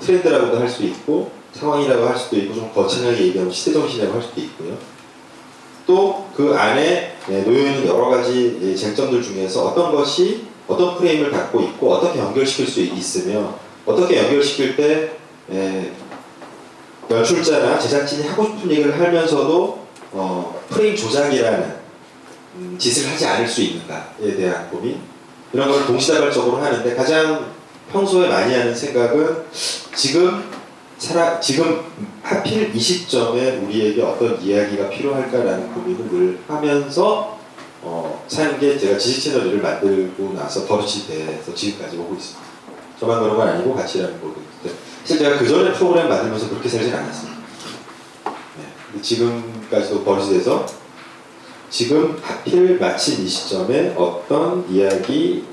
[0.00, 4.76] 트렌드라고도 할 수 있고 상황이라고 할 수도 있고 좀 거창하게 얘기하면 시대정신이라고 할 수도 있고요.
[5.86, 11.60] 또 그 안에 네, 놓여있는 여러 가지 예, 쟁점들 중에서 어떤 것이 어떤 프레임을 갖고
[11.60, 13.54] 있고 어떻게 연결시킬 수 있으며
[13.84, 15.12] 어떻게 연결시킬 때
[15.50, 15.92] 예,
[17.10, 21.82] 연출자나 제작진이 하고 싶은 얘기를 하면서도 어, 프레임 조작이라는
[22.54, 25.00] 음, 짓을 하지 않을 수 있는가에 대한 고민?
[25.52, 27.52] 이런 걸 동시다발적으로 하는데 가장
[27.90, 29.44] 평소에 많이 하는 생각은
[29.94, 30.44] 지금
[30.96, 31.82] 살아 지금
[32.22, 37.41] 하필 이 시점에 우리에게 어떤 이야기가 필요할까라는 고민을 늘 하면서
[37.82, 42.52] 어, 사는 게 제가 지식 채널을 만들고 나서 버릇이 돼서 지금까지 오고 있습니다.
[42.98, 46.68] 저만 그런 건 아니고 같이 일하는 거고 있는데 사실 제가 그 전에 프로그램 만들면서 그렇게
[46.68, 47.40] 살진 않았습니다.
[48.24, 49.02] 네.
[49.02, 50.64] 지금까지도 버릇이 돼서
[51.70, 55.44] 지금 하필 마침 이 시점에 어떤 이야기,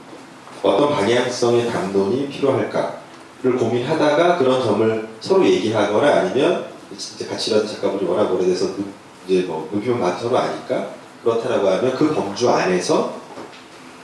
[0.62, 6.66] 어떤 방향성의 담론이 필요할까를 고민하다가 그런 점을 서로 얘기하거나 아니면
[6.98, 8.94] 진짜 같이 일하는 작가분이 워낙 오래돼서 눈-
[9.28, 10.90] 이제 뭐 눈피만 봐도 서로 아니까
[11.24, 13.14] 그렇다라고 하면 그 범주 안에서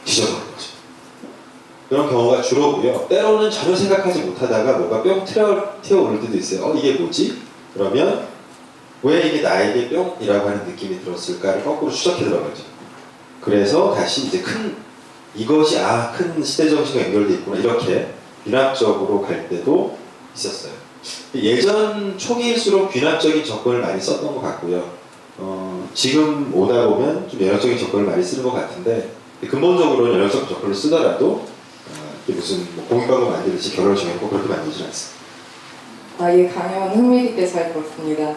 [0.04, 0.68] 뒤져보는 거죠.
[1.90, 3.06] 그런 경우가 주로고요.
[3.08, 6.66] 때로는 전혀 생각하지 못하다가 뭐가 뿅 튀어, 튀어오를 때도 있어요.
[6.66, 7.42] 어, 이게 뭐지?
[7.74, 8.28] 그러면
[9.04, 12.64] 왜 이게 나에게 뿅이라고 하는 느낌이 들었을까를 거꾸로 추적해 들어가죠.
[13.42, 14.76] 그래서 다시 이제 큰
[15.36, 18.14] 이것이 아 큰 시대 정신과 연결돼 있구나 이렇게
[18.44, 19.98] 비납적으로 갈 때도
[20.36, 20.72] 있었어요.
[21.36, 24.92] 예전 초기일수록 귀납적인 접근을 많이 썼던 것 같고요.
[25.38, 29.12] 어, 지금 오다 보면 좀 연역적인 접근을 많이 쓰는 것 같은데
[29.42, 35.26] 근본적으로는 연역적 접근을 쓰더라도 어, 무슨 뭐 공익광고 만들듯이 결혼을 정했고 그렇게 만들진 않습니다.
[36.18, 38.34] 아, 예, 강연 흥미 있게 잘 들었습니다.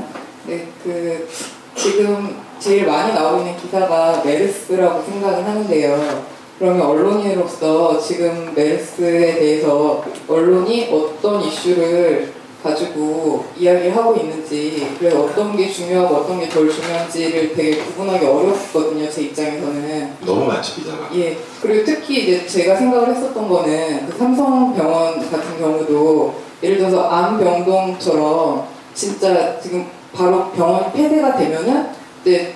[0.47, 1.29] 네, 그,
[1.77, 6.25] 지금 제일 많이 나오고 있는 기사가 메르스라고 생각을 하는데요.
[6.59, 12.33] 그러면 언론인으로서 지금 메르스에 대해서 언론이 어떤 이슈를
[12.63, 19.23] 가지고 이야기하고 있는지, 그래서 어떤 게 중요하고 어떤 게 덜 중요한지를 되게 구분하기 어렵거든요, 제
[19.23, 20.17] 입장에서는.
[20.27, 21.09] 너무 많죠 기자가.
[21.15, 21.37] 예.
[21.63, 29.61] 그리고 특히 이제 제가 생각을 했었던 거는 그 삼성병원 같은 경우도 예를 들어서 암병동처럼 진짜
[29.61, 31.87] 지금 바로 병원이 폐쇄가 되면은
[32.23, 32.55] 이제,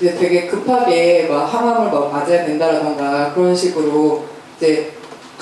[0.00, 4.24] 이제 되게 급하게 막 항암을 막 맞아야 된다라던가 그런 식으로
[4.56, 4.92] 이제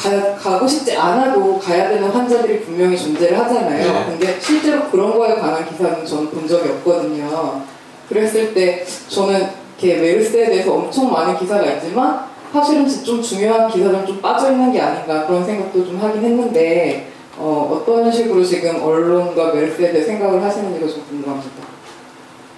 [0.02, 3.92] 가, 가고 싶지 않아도 가야 되는 환자들이 분명히 존재를 하잖아요.
[3.92, 4.04] 네.
[4.08, 7.62] 근데 실제로 그런 거에 관한 기사는 저는 본 적이 없거든요.
[8.08, 14.20] 그랬을 때 저는 이렇게 메르스에 대해서 엄청 많은 기사가 있지만 사실은 좀 중요한 기사들은 좀
[14.20, 19.92] 빠져 있는 게 아닌가 그런 생각도 좀 하긴 했는데 어, 어떤 식으로 지금 언론과 메르스에
[19.92, 21.50] 대해 생각을 하시는지가 좀 궁금합니다.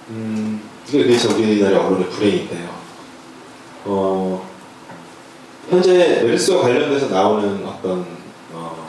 [0.09, 2.69] 음, 이게 그래서 우리나라 언론의 불행인데요.
[3.85, 4.54] 어,
[5.69, 8.05] 현재 메르스와 관련돼서 나오는 어떤
[8.53, 8.85] 어,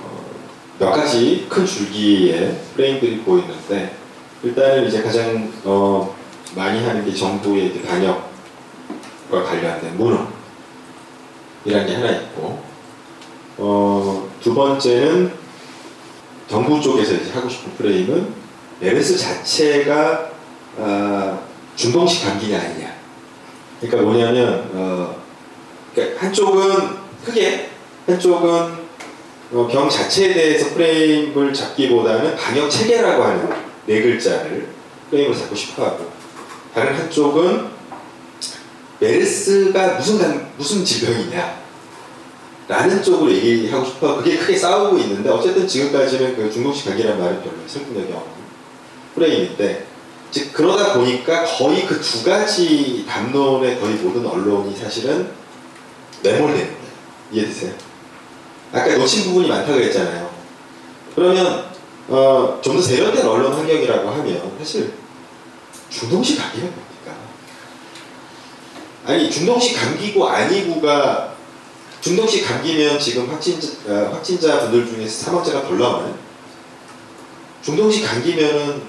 [0.79, 3.97] 몇 가지 큰 줄기의 프레임들이 보이는데
[4.43, 6.14] 일단은 이제 가장 어,
[6.55, 8.24] 많이 하는 게 정부의 이제 방역과
[9.31, 12.62] 관련된 무능이라는 게 하나 있고
[13.59, 15.33] 어, 두 번째는
[16.49, 18.35] 정부 쪽에서 이제 하고 싶은 프레임은
[18.81, 20.31] 메르스 자체가
[20.79, 21.39] 아,
[21.74, 22.95] 중동식 감기냐 아니냐.
[23.81, 25.26] 그러니까 뭐냐면 어,
[25.97, 26.88] 그러니까 한쪽은
[27.24, 27.70] 크게
[28.07, 28.86] 한쪽은
[29.53, 33.49] 어, 병 자체에 대해서 프레임을 잡기보다는 방역 체계라고 하는
[33.86, 34.68] 네 글자를
[35.11, 36.11] 프레임을 잡고 싶어하고.
[36.74, 37.68] 다른 한쪽은
[38.99, 41.64] 메르스가 무슨 감- 무슨 질병이냐
[42.68, 44.16] 라는 쪽으로 얘기하고 싶어.
[44.16, 48.32] 그게 크게 싸우고 있는데 어쨌든 지금까지는 그 중독식 감기라는 말은 별로 설득력이 없는
[49.14, 49.86] 프레임인데
[50.32, 55.28] 즉 그러다 보니까 거의 그 두 가지 담론의 거의 모든 언론이 사실은
[56.23, 56.87] 매몰되는 거예요.
[57.33, 57.75] 이해되세요?
[58.73, 60.31] 아까 놓친 부분이 많다고 그랬잖아요.
[61.14, 61.67] 그러면
[62.09, 64.93] 어, 좀 더 세련된 언론 환경이라고 하면 사실
[65.91, 67.14] 중동식 감기가 뭡니까?
[69.07, 71.35] 아니 중동식 감기고 아니고가
[72.01, 76.17] 중동식 감기면 지금 확진자, 어, 확진자 분들 중에서 사망자가 덜 나와요.
[77.62, 78.83] 중동식 감기면은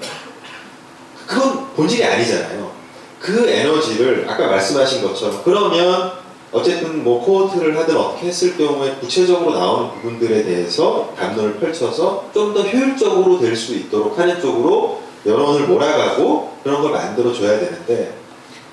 [1.26, 2.72] 그건 본질이 아니잖아요.
[3.20, 6.17] 그 에너지를 아까 말씀하신 것처럼 그러면
[6.50, 12.62] 어쨌든 뭐 코호트를 하든 어떻게 했을 경우에 구체적으로 나오는 부분들에 대해서 담론을 펼쳐서 좀 더
[12.62, 18.14] 효율적으로 될 수 있도록 하는 쪽으로 여론을 몰아가고 그런 걸 만들어 줘야 되는데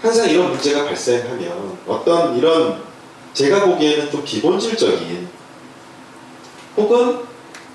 [0.02, 2.82] 항상 이런 문제가 발생하면 어떤 이런
[3.34, 5.28] 제가 보기에는 좀 비본질적인
[6.78, 7.20] 혹은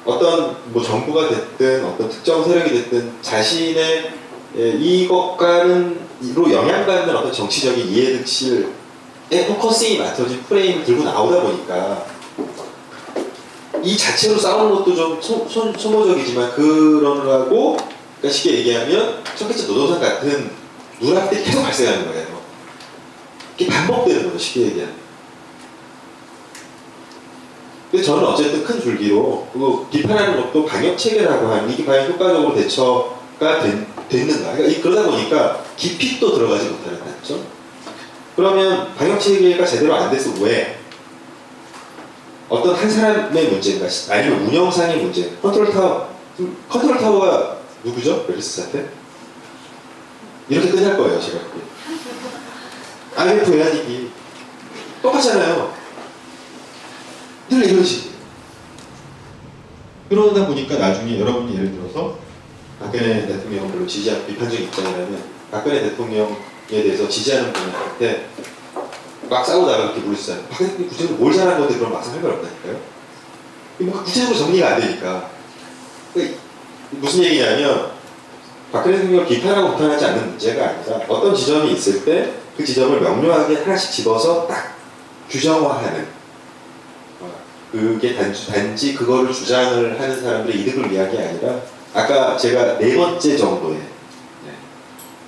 [0.06, 4.12] 어떤 뭐 정부가 됐든 어떤 특정 세력이 됐든 자신의
[4.56, 8.68] 예, 이것과는 이로 영향받는 어떤 정치적인 이해득실
[9.32, 12.04] 에 focusing이 맞춰진 프레임을 들고 나오다 보니까
[13.82, 20.50] 이 자체로 싸우는 것도 좀 소, 소, 소모적이지만 그러느라고 그러니까 쉽게 얘기하면 첫째 노동상 같은
[21.00, 22.40] 누락들이 계속 발생하는 거예요.
[23.56, 24.94] 이게 반복되는 거죠 쉽게 얘기하면.
[27.90, 33.62] 근데 저는 어쨌든 큰 줄기로 그 비판하는 것도 방역 체계라고 하는 이게 과연 효과적으로 대처가
[33.62, 34.52] 된, 됐는가?
[34.52, 37.59] 그러니까 이- 그러다 보니까 깊이 또 들어가지 못하는 단점.
[38.40, 40.78] 그러면 방역 체계가 제대로 안 돼서 왜
[42.48, 43.86] 어떤 한 사람의 문제인가?
[44.08, 45.36] 아니면 운영상의 문제?
[45.42, 46.08] 컨트롤 타워,
[46.70, 48.24] 컨트롤 타워가 누구죠?
[48.26, 48.86] 메르스 사태?
[50.48, 51.38] 이렇게 끝날 거예요, 제가.
[53.16, 54.10] IMF 외환위기
[55.02, 55.74] 똑같잖아요.
[57.50, 58.14] 늘 식이에요.
[60.08, 62.18] 그러다 보니까 나중에 여러분이 예를 들어서
[62.80, 68.28] 박근혜 대통령을 별로 지지하고 비판적인 입장이라면 박근혜 대통령에 대해서 지지하는 분한테
[69.28, 70.44] 막 싸우다가 이렇게 물으시잖아요.
[70.48, 72.80] 박근혜 대통령이 구체적으로 뭘 잘한 건데 그럼 막상 할 말 없다니까요.
[73.78, 75.30] 뭐 구체적으로 정리가 안 되니까.
[76.12, 76.38] 그러니까
[76.90, 77.90] 무슨 얘기냐면
[78.72, 83.90] 박근혜 대통령을 비판하고 비판하지 않는 문제가 아니라 어떤 지점이 있을 때 그 지점을 명료하게 하나씩
[83.90, 84.76] 집어서 딱
[85.30, 86.06] 규정화하는
[87.20, 87.32] 어,
[87.72, 91.58] 그게 단지, 단지 그거를 주장을 하는 사람들의 이득을 위한 게 아니라
[91.94, 94.52] 아까 제가 네 번째 정도의 네,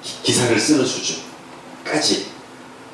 [0.03, 1.23] 기- 기사를 쓰는 수준
[1.85, 2.27] 까지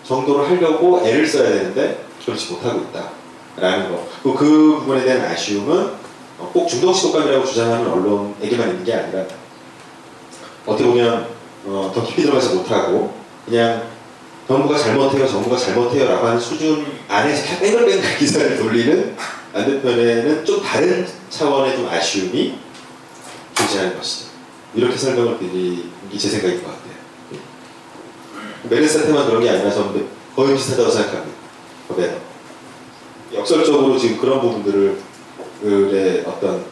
[0.04, 4.08] 정도를 하려고 애를 써야 되는데 그렇지 못하고 있다라는 거.
[4.22, 5.92] 그리고 그 부분에 대한 아쉬움은
[6.38, 9.24] 어, 꼭 중동식 독감이라고 주장하는 언론에게만 있는 게 아니라
[10.66, 11.28] 어떻게 보면
[11.66, 13.12] 어, 더 깊이 들어가지 못하고
[13.44, 13.82] 그냥
[14.46, 19.16] 정부가 잘못해요, 정부가 잘못해요 라고 하는 수준 안에서 뺑글뺑글 기사를 돌리는
[19.52, 22.58] 반대편에는 좀 다른 차원의 좀 아쉬움이
[23.54, 24.28] 존재하는 것이다.
[24.74, 26.77] 이렇게 설명을 드리는 게 제 생각인 것 같아요.
[28.64, 31.38] 메르스한테만 그런 게 아니라 저는 거의 비슷하다고 생각합니다.
[31.96, 32.18] 네.
[33.34, 34.98] 역설적으로 지금 그런 부분들을
[35.62, 36.64] 의 어떤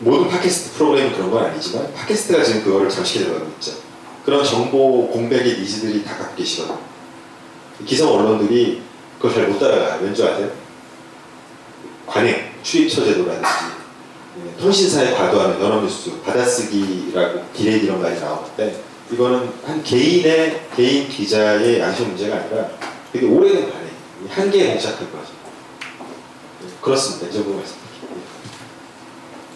[0.00, 3.72] 모든 팟캐스트 프로그램이 그런 건 아니지만 팟캐스트가 지금 그거를 잠식해 들어가고 있죠.
[4.24, 6.78] 그런 정보 공백의 니즈들이 다 갖고 계시거든요.
[7.86, 8.82] 기성 언론들이
[9.18, 10.00] 그걸 잘 못 따라가요.
[10.02, 10.50] 왠지 아세요?
[12.06, 13.48] 관행, 출입처 제도라든지
[14.44, 18.82] 예, 통신사의 과도함, 연합뉴스, 받아쓰기라고 디레이 이런 말이 나오는데
[19.12, 22.66] 이거는 한 개인의 개인 기자의 양심 문제가 아니라
[23.12, 23.90] 되게 오래된 관행,
[24.28, 25.32] 한계에 봉착한 거죠.
[26.64, 27.28] 예, 그렇습니다.
[27.28, 27.76] 이 정도 말씀.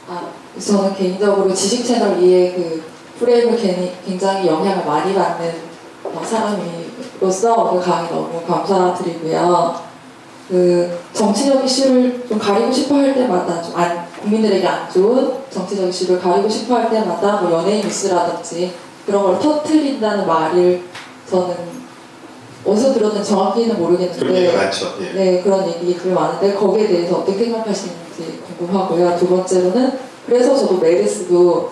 [0.09, 2.85] 아, 저는 개인적으로 지식 채널 이에 그
[3.19, 3.59] 프레임을
[4.05, 5.55] 굉장히 영향을 많이 받는
[6.05, 9.87] 어, 사람으로서 그 강의 너무 감사드리고요.
[10.49, 16.21] 그 정치적 이슈를 좀 가리고 싶어 할 때마다 좀 안, 국민들에게 안 좋은 정치적 이슈를
[16.21, 20.83] 가리고 싶어 할 때마다 뭐 연예인 뉴스라든지 그런 걸 터트린다는 말을
[21.31, 21.55] 저는
[22.65, 24.95] 어디서 들었는지 정확히는 모르겠는데 많죠.
[25.01, 25.13] 예.
[25.13, 29.17] 네, 그런 얘기들 많은데 거기에 대해서 어떻게 생각하시는지 궁금하고요.
[29.17, 29.93] 두 번째로는
[30.27, 31.71] 그래서 저도 메르스도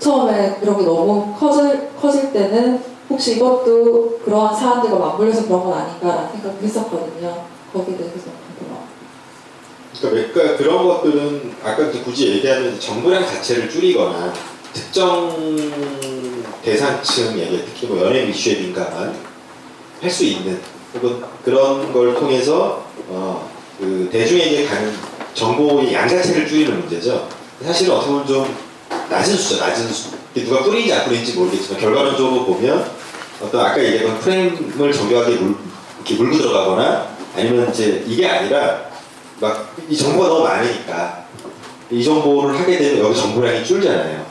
[0.00, 6.32] 처음에 그런 게 너무 커질, 커질 때는 혹시 이것도 그러한 사람들과 맞물려서 그런 건 아닌가라는
[6.32, 7.44] 생각을 했었거든요.
[7.72, 8.24] 거기에 대해서
[8.58, 8.96] 궁금합니다.
[10.00, 14.32] 그러니까, 그러니까 그런 것들은 아까 굳이 얘기하면 정보량 자체를 줄이거나
[14.72, 15.30] 특정
[16.66, 19.14] 대상층에게 특히 뭐 연예인 이슈에 민감한
[20.02, 20.60] 할 수 있는
[20.94, 24.92] 혹은 그런 걸 통해서 어, 그 대중에게 가는
[25.34, 27.28] 정보의 양 자체를 줄이는 문제죠.
[27.64, 28.56] 사실은 어떻게 보면 좀
[29.08, 30.10] 낮은 수죠, 낮은 수.
[30.34, 32.90] 누가 뿌리는지 안 뿌리는지 모르겠지만 결과론적으로 보면
[33.40, 35.54] 어떤 아까 얘기했던 프레임을 정교하게 물,
[35.98, 38.86] 이렇게 물고 들어가거나 아니면 이제 이게 아니라
[39.40, 41.26] 막 이 정보가 너무 많으니까
[41.90, 44.25] 이 정보를 하게 되면 여기 정보량이 줄잖아요.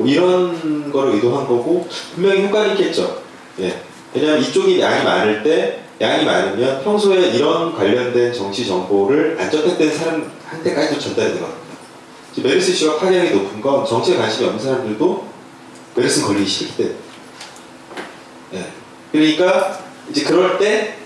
[0.00, 3.22] 어, 뭐 이런 거를 의도한 거고 분명히 효과는 있겠죠.
[3.60, 3.82] 예.
[4.14, 10.98] 왜냐하면 이쪽이 양이 많을 때 양이 많으면 평소에 이런 관련된 정치 정보를 안 접했던 사람한테까지도
[11.00, 11.60] 전달이 되거든요.
[12.36, 15.28] 메르스 이슈가 파괴력이 높은 건 정치에 관심이 없는 사람들도
[15.94, 16.96] 메르스 걸리기 싫기 때문에.
[18.54, 18.66] 예.
[19.12, 20.96] 그러니까 이제 그럴 때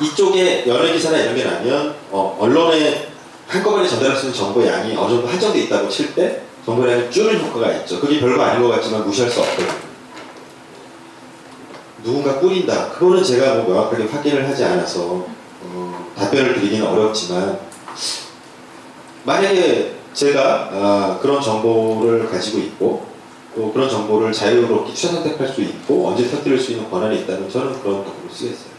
[0.00, 3.10] 이쪽에 연예 기사나 이런 게 나면 어, 언론에
[3.46, 7.72] 한꺼번에 전달할 수 있는 정보 양이 어느 정도 한정돼 있다고 칠 때 정보량이 줄는 효과가
[7.78, 8.00] 있죠.
[8.00, 9.90] 그게 별거 아닌 것 같지만 무시할 수 없거든요.
[12.02, 12.90] 누군가 뿌린다.
[12.90, 15.26] 그거는 제가 뭐 명확하게 확인을 하지 않아서
[15.62, 17.58] 어, 답변을 드리기는 어렵지만
[19.24, 23.06] 만약에 제가 아, 그런 정보를 가지고 있고
[23.54, 27.80] 또 그런 정보를 자유롭게 취사 선택할 수 있고 언제 터뜨릴 수 있는 권한이 있다면 저는
[27.82, 28.70] 그런 방법을 쓰겠어요.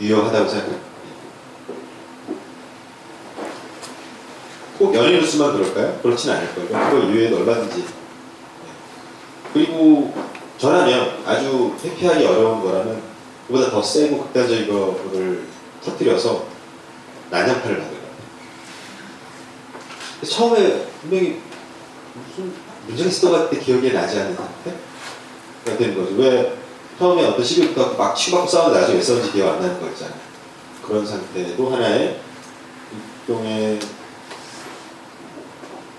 [0.00, 0.89] 유효하다고 생각합니다.
[4.80, 6.00] 꼭 연예 뉴스만 그럴까요?
[6.02, 6.90] 그렇진 않을 거예요.
[6.90, 7.76] 그거 이외에도 얼마든지.
[7.76, 7.84] 네.
[9.52, 10.14] 그리고
[10.56, 13.02] 저라면 아주 회피하기 어려운 거라면
[13.46, 15.44] 그보다 더 세고 극단적인 거를
[15.84, 16.46] 터뜨려서
[17.28, 18.10] 난장판을 만들 거예요.
[20.26, 21.40] 처음에 분명히
[22.14, 22.50] 무슨
[22.86, 26.14] 문제가 있었던 것 같은데 기억이 나지 않는 상태가 되는 거죠.
[26.16, 26.56] 왜
[26.98, 30.18] 처음에 어떤 시기부터 막 치고받고 싸우는데 나중에 왜 싸운지 기억 안 나는 거 있잖아요.
[30.82, 32.18] 그런 상태도 하나의
[33.26, 33.78] 일종의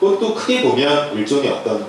[0.01, 1.85] 그것도 크게 보면 일종의 어떤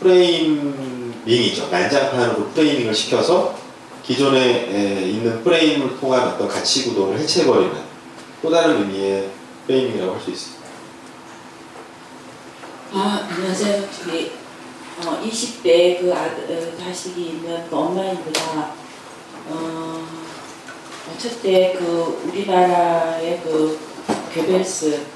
[0.00, 1.68] 프레이밍이죠.
[1.70, 3.54] 난장판으로 프레이밍을 시켜서
[4.02, 7.72] 기존에 에, 있는 프레임을 통한 어떤 가치 구도를 해체해버리는
[8.42, 9.30] 또 다른 의미의
[9.68, 10.62] 프레이밍이라고 할 수 있습니다.
[12.94, 13.88] 아, 안녕하세요.
[13.96, 14.32] 저기
[15.06, 18.72] 어, 20대 그 아들, 어, 자식이 있는 그 엄마입니다.
[19.48, 20.04] 어,
[21.16, 23.78] 첫째 그 우리나라의 그
[24.34, 25.11] 괴벨스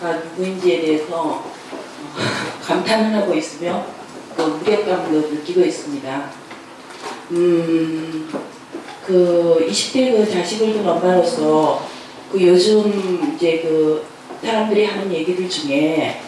[0.00, 1.44] 가 누구인지에 대해서 어,
[2.62, 3.84] 감탄을 하고 있으며
[4.34, 6.30] 그 무력감도 느끼고 있습니다.
[7.32, 8.28] 음,
[9.06, 11.86] 그 20대 그 자식을 둔 엄마로서
[12.32, 14.06] 그 요즘 이제 그
[14.42, 16.20] 사람들이 하는 얘기들 중에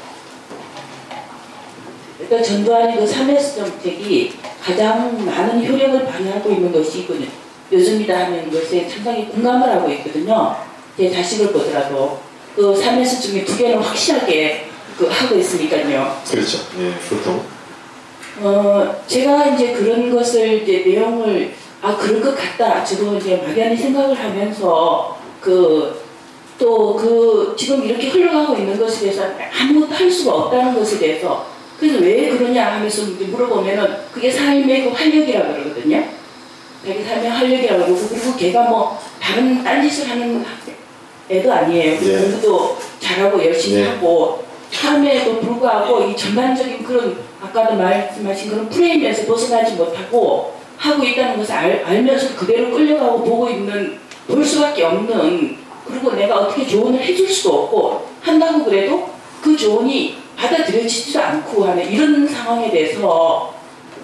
[2.20, 7.26] 일단 전두환의 그 3S 정책이 가장 많은 효력을 발휘하고 있는 것이 그
[7.72, 10.56] 요즘이다 하는 것에 상당히 공감을 하고 있거든요.
[10.96, 14.66] 제 자식을 보더라도 그 3S 중에 두 개는 확실하게
[14.98, 16.16] 그 하고 있으니까요.
[16.30, 16.58] 그렇죠.
[16.78, 17.42] 예, 보통.
[18.40, 22.84] 어, 제가 이제 그런 것을 이제 내용을 아 그럴 것 같다.
[22.84, 26.02] 지금 이제 막연히 생각을 하면서 그
[26.62, 29.24] 또 그 지금 이렇게 흘러가고 있는 것에 대해서
[29.60, 31.44] 아무것도 할 수가 없다는 것에 대해서
[31.78, 36.04] 그래서 왜 그러냐 하면서 물어보면은 그게 삶의 그 활력이라 고 그러거든요.
[36.86, 40.44] 자기 삶의 활력이라고 그러고 그리고 걔가 뭐 다른 딴짓을 하는
[41.30, 41.98] 애도 아니에요.
[42.02, 42.18] 예.
[42.18, 43.88] 공부도 잘하고 열심히 예.
[43.88, 51.54] 하고 함에도 불구하고 이 전반적인 그런 아까도 말씀하신 그런 프레임에서 벗어나지 못하고 하고 있다는 것을
[51.54, 55.56] 알, 알면서 그대로 끌려가고 보고 있는 볼 수밖에 없는
[55.86, 59.10] 그리고 내가 어떻게 조언을 해줄 수도 없고 한다고 그래도
[59.42, 63.54] 그 조언이 받아들여지지도 않고 하는 이런 상황에 대해서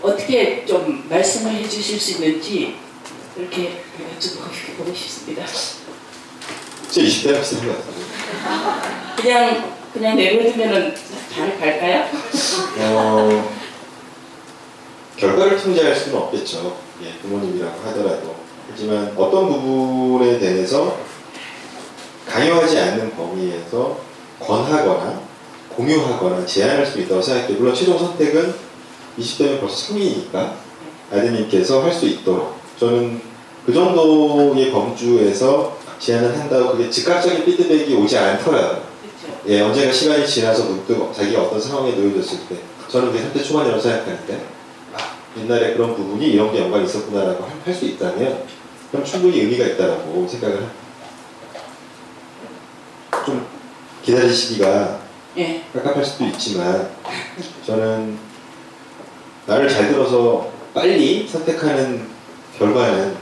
[0.02, 2.74] 어떻게 좀 말씀을 해주실 수 있는지
[3.36, 3.82] 이렇게
[4.18, 5.44] 여쭤보고 싶습니다.
[6.90, 9.16] 제 20대랑 비슷한 것 같아요.
[9.16, 10.94] 그냥 그냥 내려두면은
[11.34, 12.04] 잘 갈까요?
[12.80, 13.52] 어,
[15.16, 16.76] 결과를 통제할 수는 없겠죠.
[17.04, 18.36] 예, 부모님이라고 하더라도.
[18.70, 20.96] 하지만 어떤 부분에 대해서
[22.28, 23.98] 강요하지 않는 범위에서
[24.40, 25.20] 권하거나
[25.74, 27.58] 공유하거나 제한할 수 있다고 생각해요.
[27.58, 28.54] 물론 최종 선택은
[29.18, 30.54] 20대면 벌써 성인이니까
[31.10, 33.20] 아드님께서 할 수 있도록 저는
[33.66, 38.82] 그 정도의 범주에서 제한을 한다고 그게 즉각적인 피드백이 오지 않더라도
[39.46, 42.56] 예, 언젠가 시간이 지나서 문득 자기가 어떤 상황에 놓여졌을 때
[42.88, 44.46] 저는 그게 30대 초반이라고 생각하는데
[44.94, 48.44] 아, 옛날에 그런 부분이 이런 게 연관이 있었구나라고 할 수 있다면
[48.90, 50.74] 그럼 충분히 의미가 있다라고 생각을 합니다.
[53.26, 53.46] 좀
[54.02, 55.00] 기다리시기가
[55.36, 55.62] 예.
[55.74, 56.90] 깝깝할 수도 있지만
[57.66, 58.18] 저는
[59.46, 62.08] 나를 잘 들어서 빨리 선택하는
[62.58, 63.16] 결과는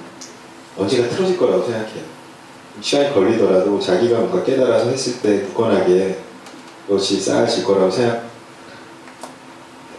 [0.78, 2.15] 언젠가 틀어질 거라고 생각해요.
[2.80, 6.18] 시간이 걸리더라도 자기가 뭔가 깨달아서 했을 때 굳건하게
[6.86, 8.26] 그것이 쌓아질 거라고 생각.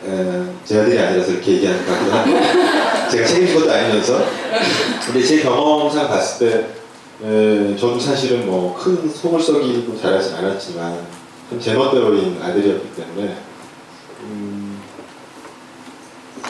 [0.07, 4.21] 에, 제 아들이 아니라서 이렇게 얘기하는 것 같기도 한데 제가 책임진 것도 아니면서
[5.05, 6.67] 근데 제 경험상 봤을 때
[7.25, 10.97] 에, 저도 사실은 뭐 큰 속을 썩이고 잘하진 않았지만
[11.49, 13.38] 좀 제멋대로인 아들이었기 때문에
[14.21, 14.80] 음,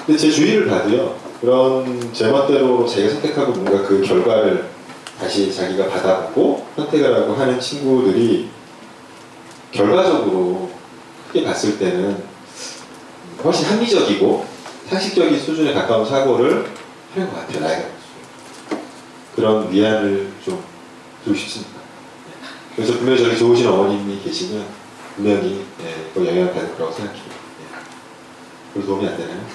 [0.05, 4.65] 근데 제 주위를 봐도요 그런 제멋대로 자기가 선택하고 뭔가 그 결과를
[5.19, 8.49] 다시 자기가 받아보고 선택을 하고 하는 친구들이
[9.71, 10.69] 결과적으로
[11.27, 12.23] 크게 봤을 때는
[13.43, 14.45] 훨씬 합리적이고
[14.89, 16.67] 상식적인 수준에 가까운 사고를
[17.13, 17.87] 하는 것 같아요 나이가.
[19.35, 20.63] 그런 위안을 좀
[21.23, 21.77] 주고 싶습니다
[22.75, 24.65] 그래서 분명히 저렇게 좋으신 어머님이 계시면
[25.15, 28.73] 분명히 예, 그 영향을 받을 거라고 생각해요 예.
[28.73, 29.37] 별 도움이 안 되나요?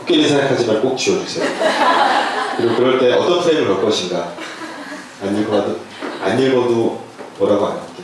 [0.00, 2.17] 코끼리 생각하지 말고 꼭 지워주세요
[2.58, 4.34] 그리고 그럴 때 어떤 프레임을 걸 것인가.
[5.22, 5.78] 안 읽어도
[6.20, 7.04] 안 읽어도
[7.38, 8.02] 뭐라고 안 할게.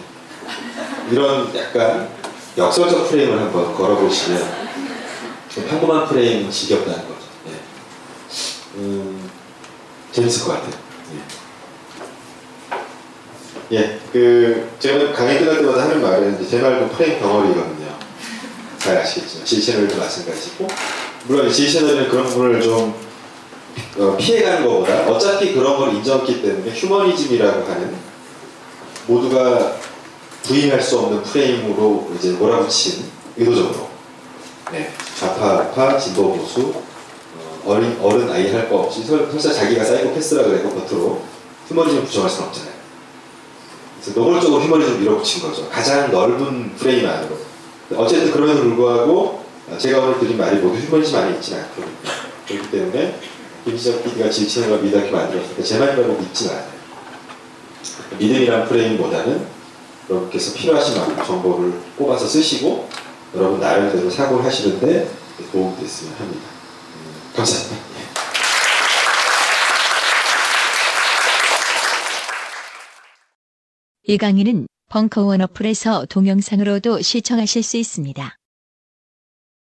[1.11, 2.09] 이런 약간
[2.57, 4.65] 역설적 프레임을 한번 걸어보시면
[5.53, 7.27] 좀 평범한 프레임은 지겹다는 거죠.
[7.49, 7.53] 예.
[8.77, 9.29] 음,
[10.13, 10.73] 재밌을 것 같아요.
[13.73, 13.77] 예.
[13.77, 17.93] 예, 그 제가 강의 끝날 때마다 하는 말은 이제 제 말은 프레임 덩어리거든요.
[18.79, 20.69] 잘 아시겠지만 지 채널도 마찬가지고.
[21.25, 23.04] 물론 지 채널은 그런 부분을 좀 어,
[24.19, 27.95] 피해가는 것보다 어차피 그런 걸 인정했기 때문에 휴머니즘이라고 하는
[29.07, 29.77] 모두가
[30.43, 33.05] 부인할 수 없는 프레임으로 이제 몰아붙인
[33.37, 33.89] 의도적으로
[34.73, 39.85] 네, 좌파, 우파, 진보, 보수 어, 어린, 어른, 아이 할 거 없이 설, 설사 자기가
[39.85, 41.23] 사이코패스라 그래도 겉으로
[41.69, 42.75] 휴머니즘 부정할 수는 없잖아요.
[44.03, 45.69] 그래서 노골적으로 휴머니즘 밀어붙인 거죠.
[45.71, 47.37] 가장 넓은 프레임 안으로.
[47.97, 49.45] 어쨌든 그럼에도 불구하고
[49.79, 51.95] 제가 오늘 드린 말이 모두 휴머니즘 안에 있지는 않거든요.
[52.49, 53.19] 그렇기 때문에
[53.65, 56.75] 김시정 PD가 지치는 믿었게 만들었으니까 제 말이라고 믿지 않아요.
[58.19, 59.47] 믿음이란 프레임보다는
[60.11, 62.89] 여러분께서 필요하신 만큼 정보를 뽑아서 쓰시고
[63.35, 65.11] 여러분 나름대로 사고를 하시는데
[65.51, 66.47] 도움이 됐으면 합니다.
[66.97, 67.95] 음, 감사합니다.
[74.07, 78.37] 이 강의는 벙커원 어플에서 동영상으로도 시청하실 수 있습니다.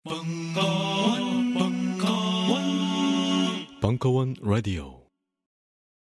[0.05, 1.02] 벙커
[4.01, 5.02] 원 라디오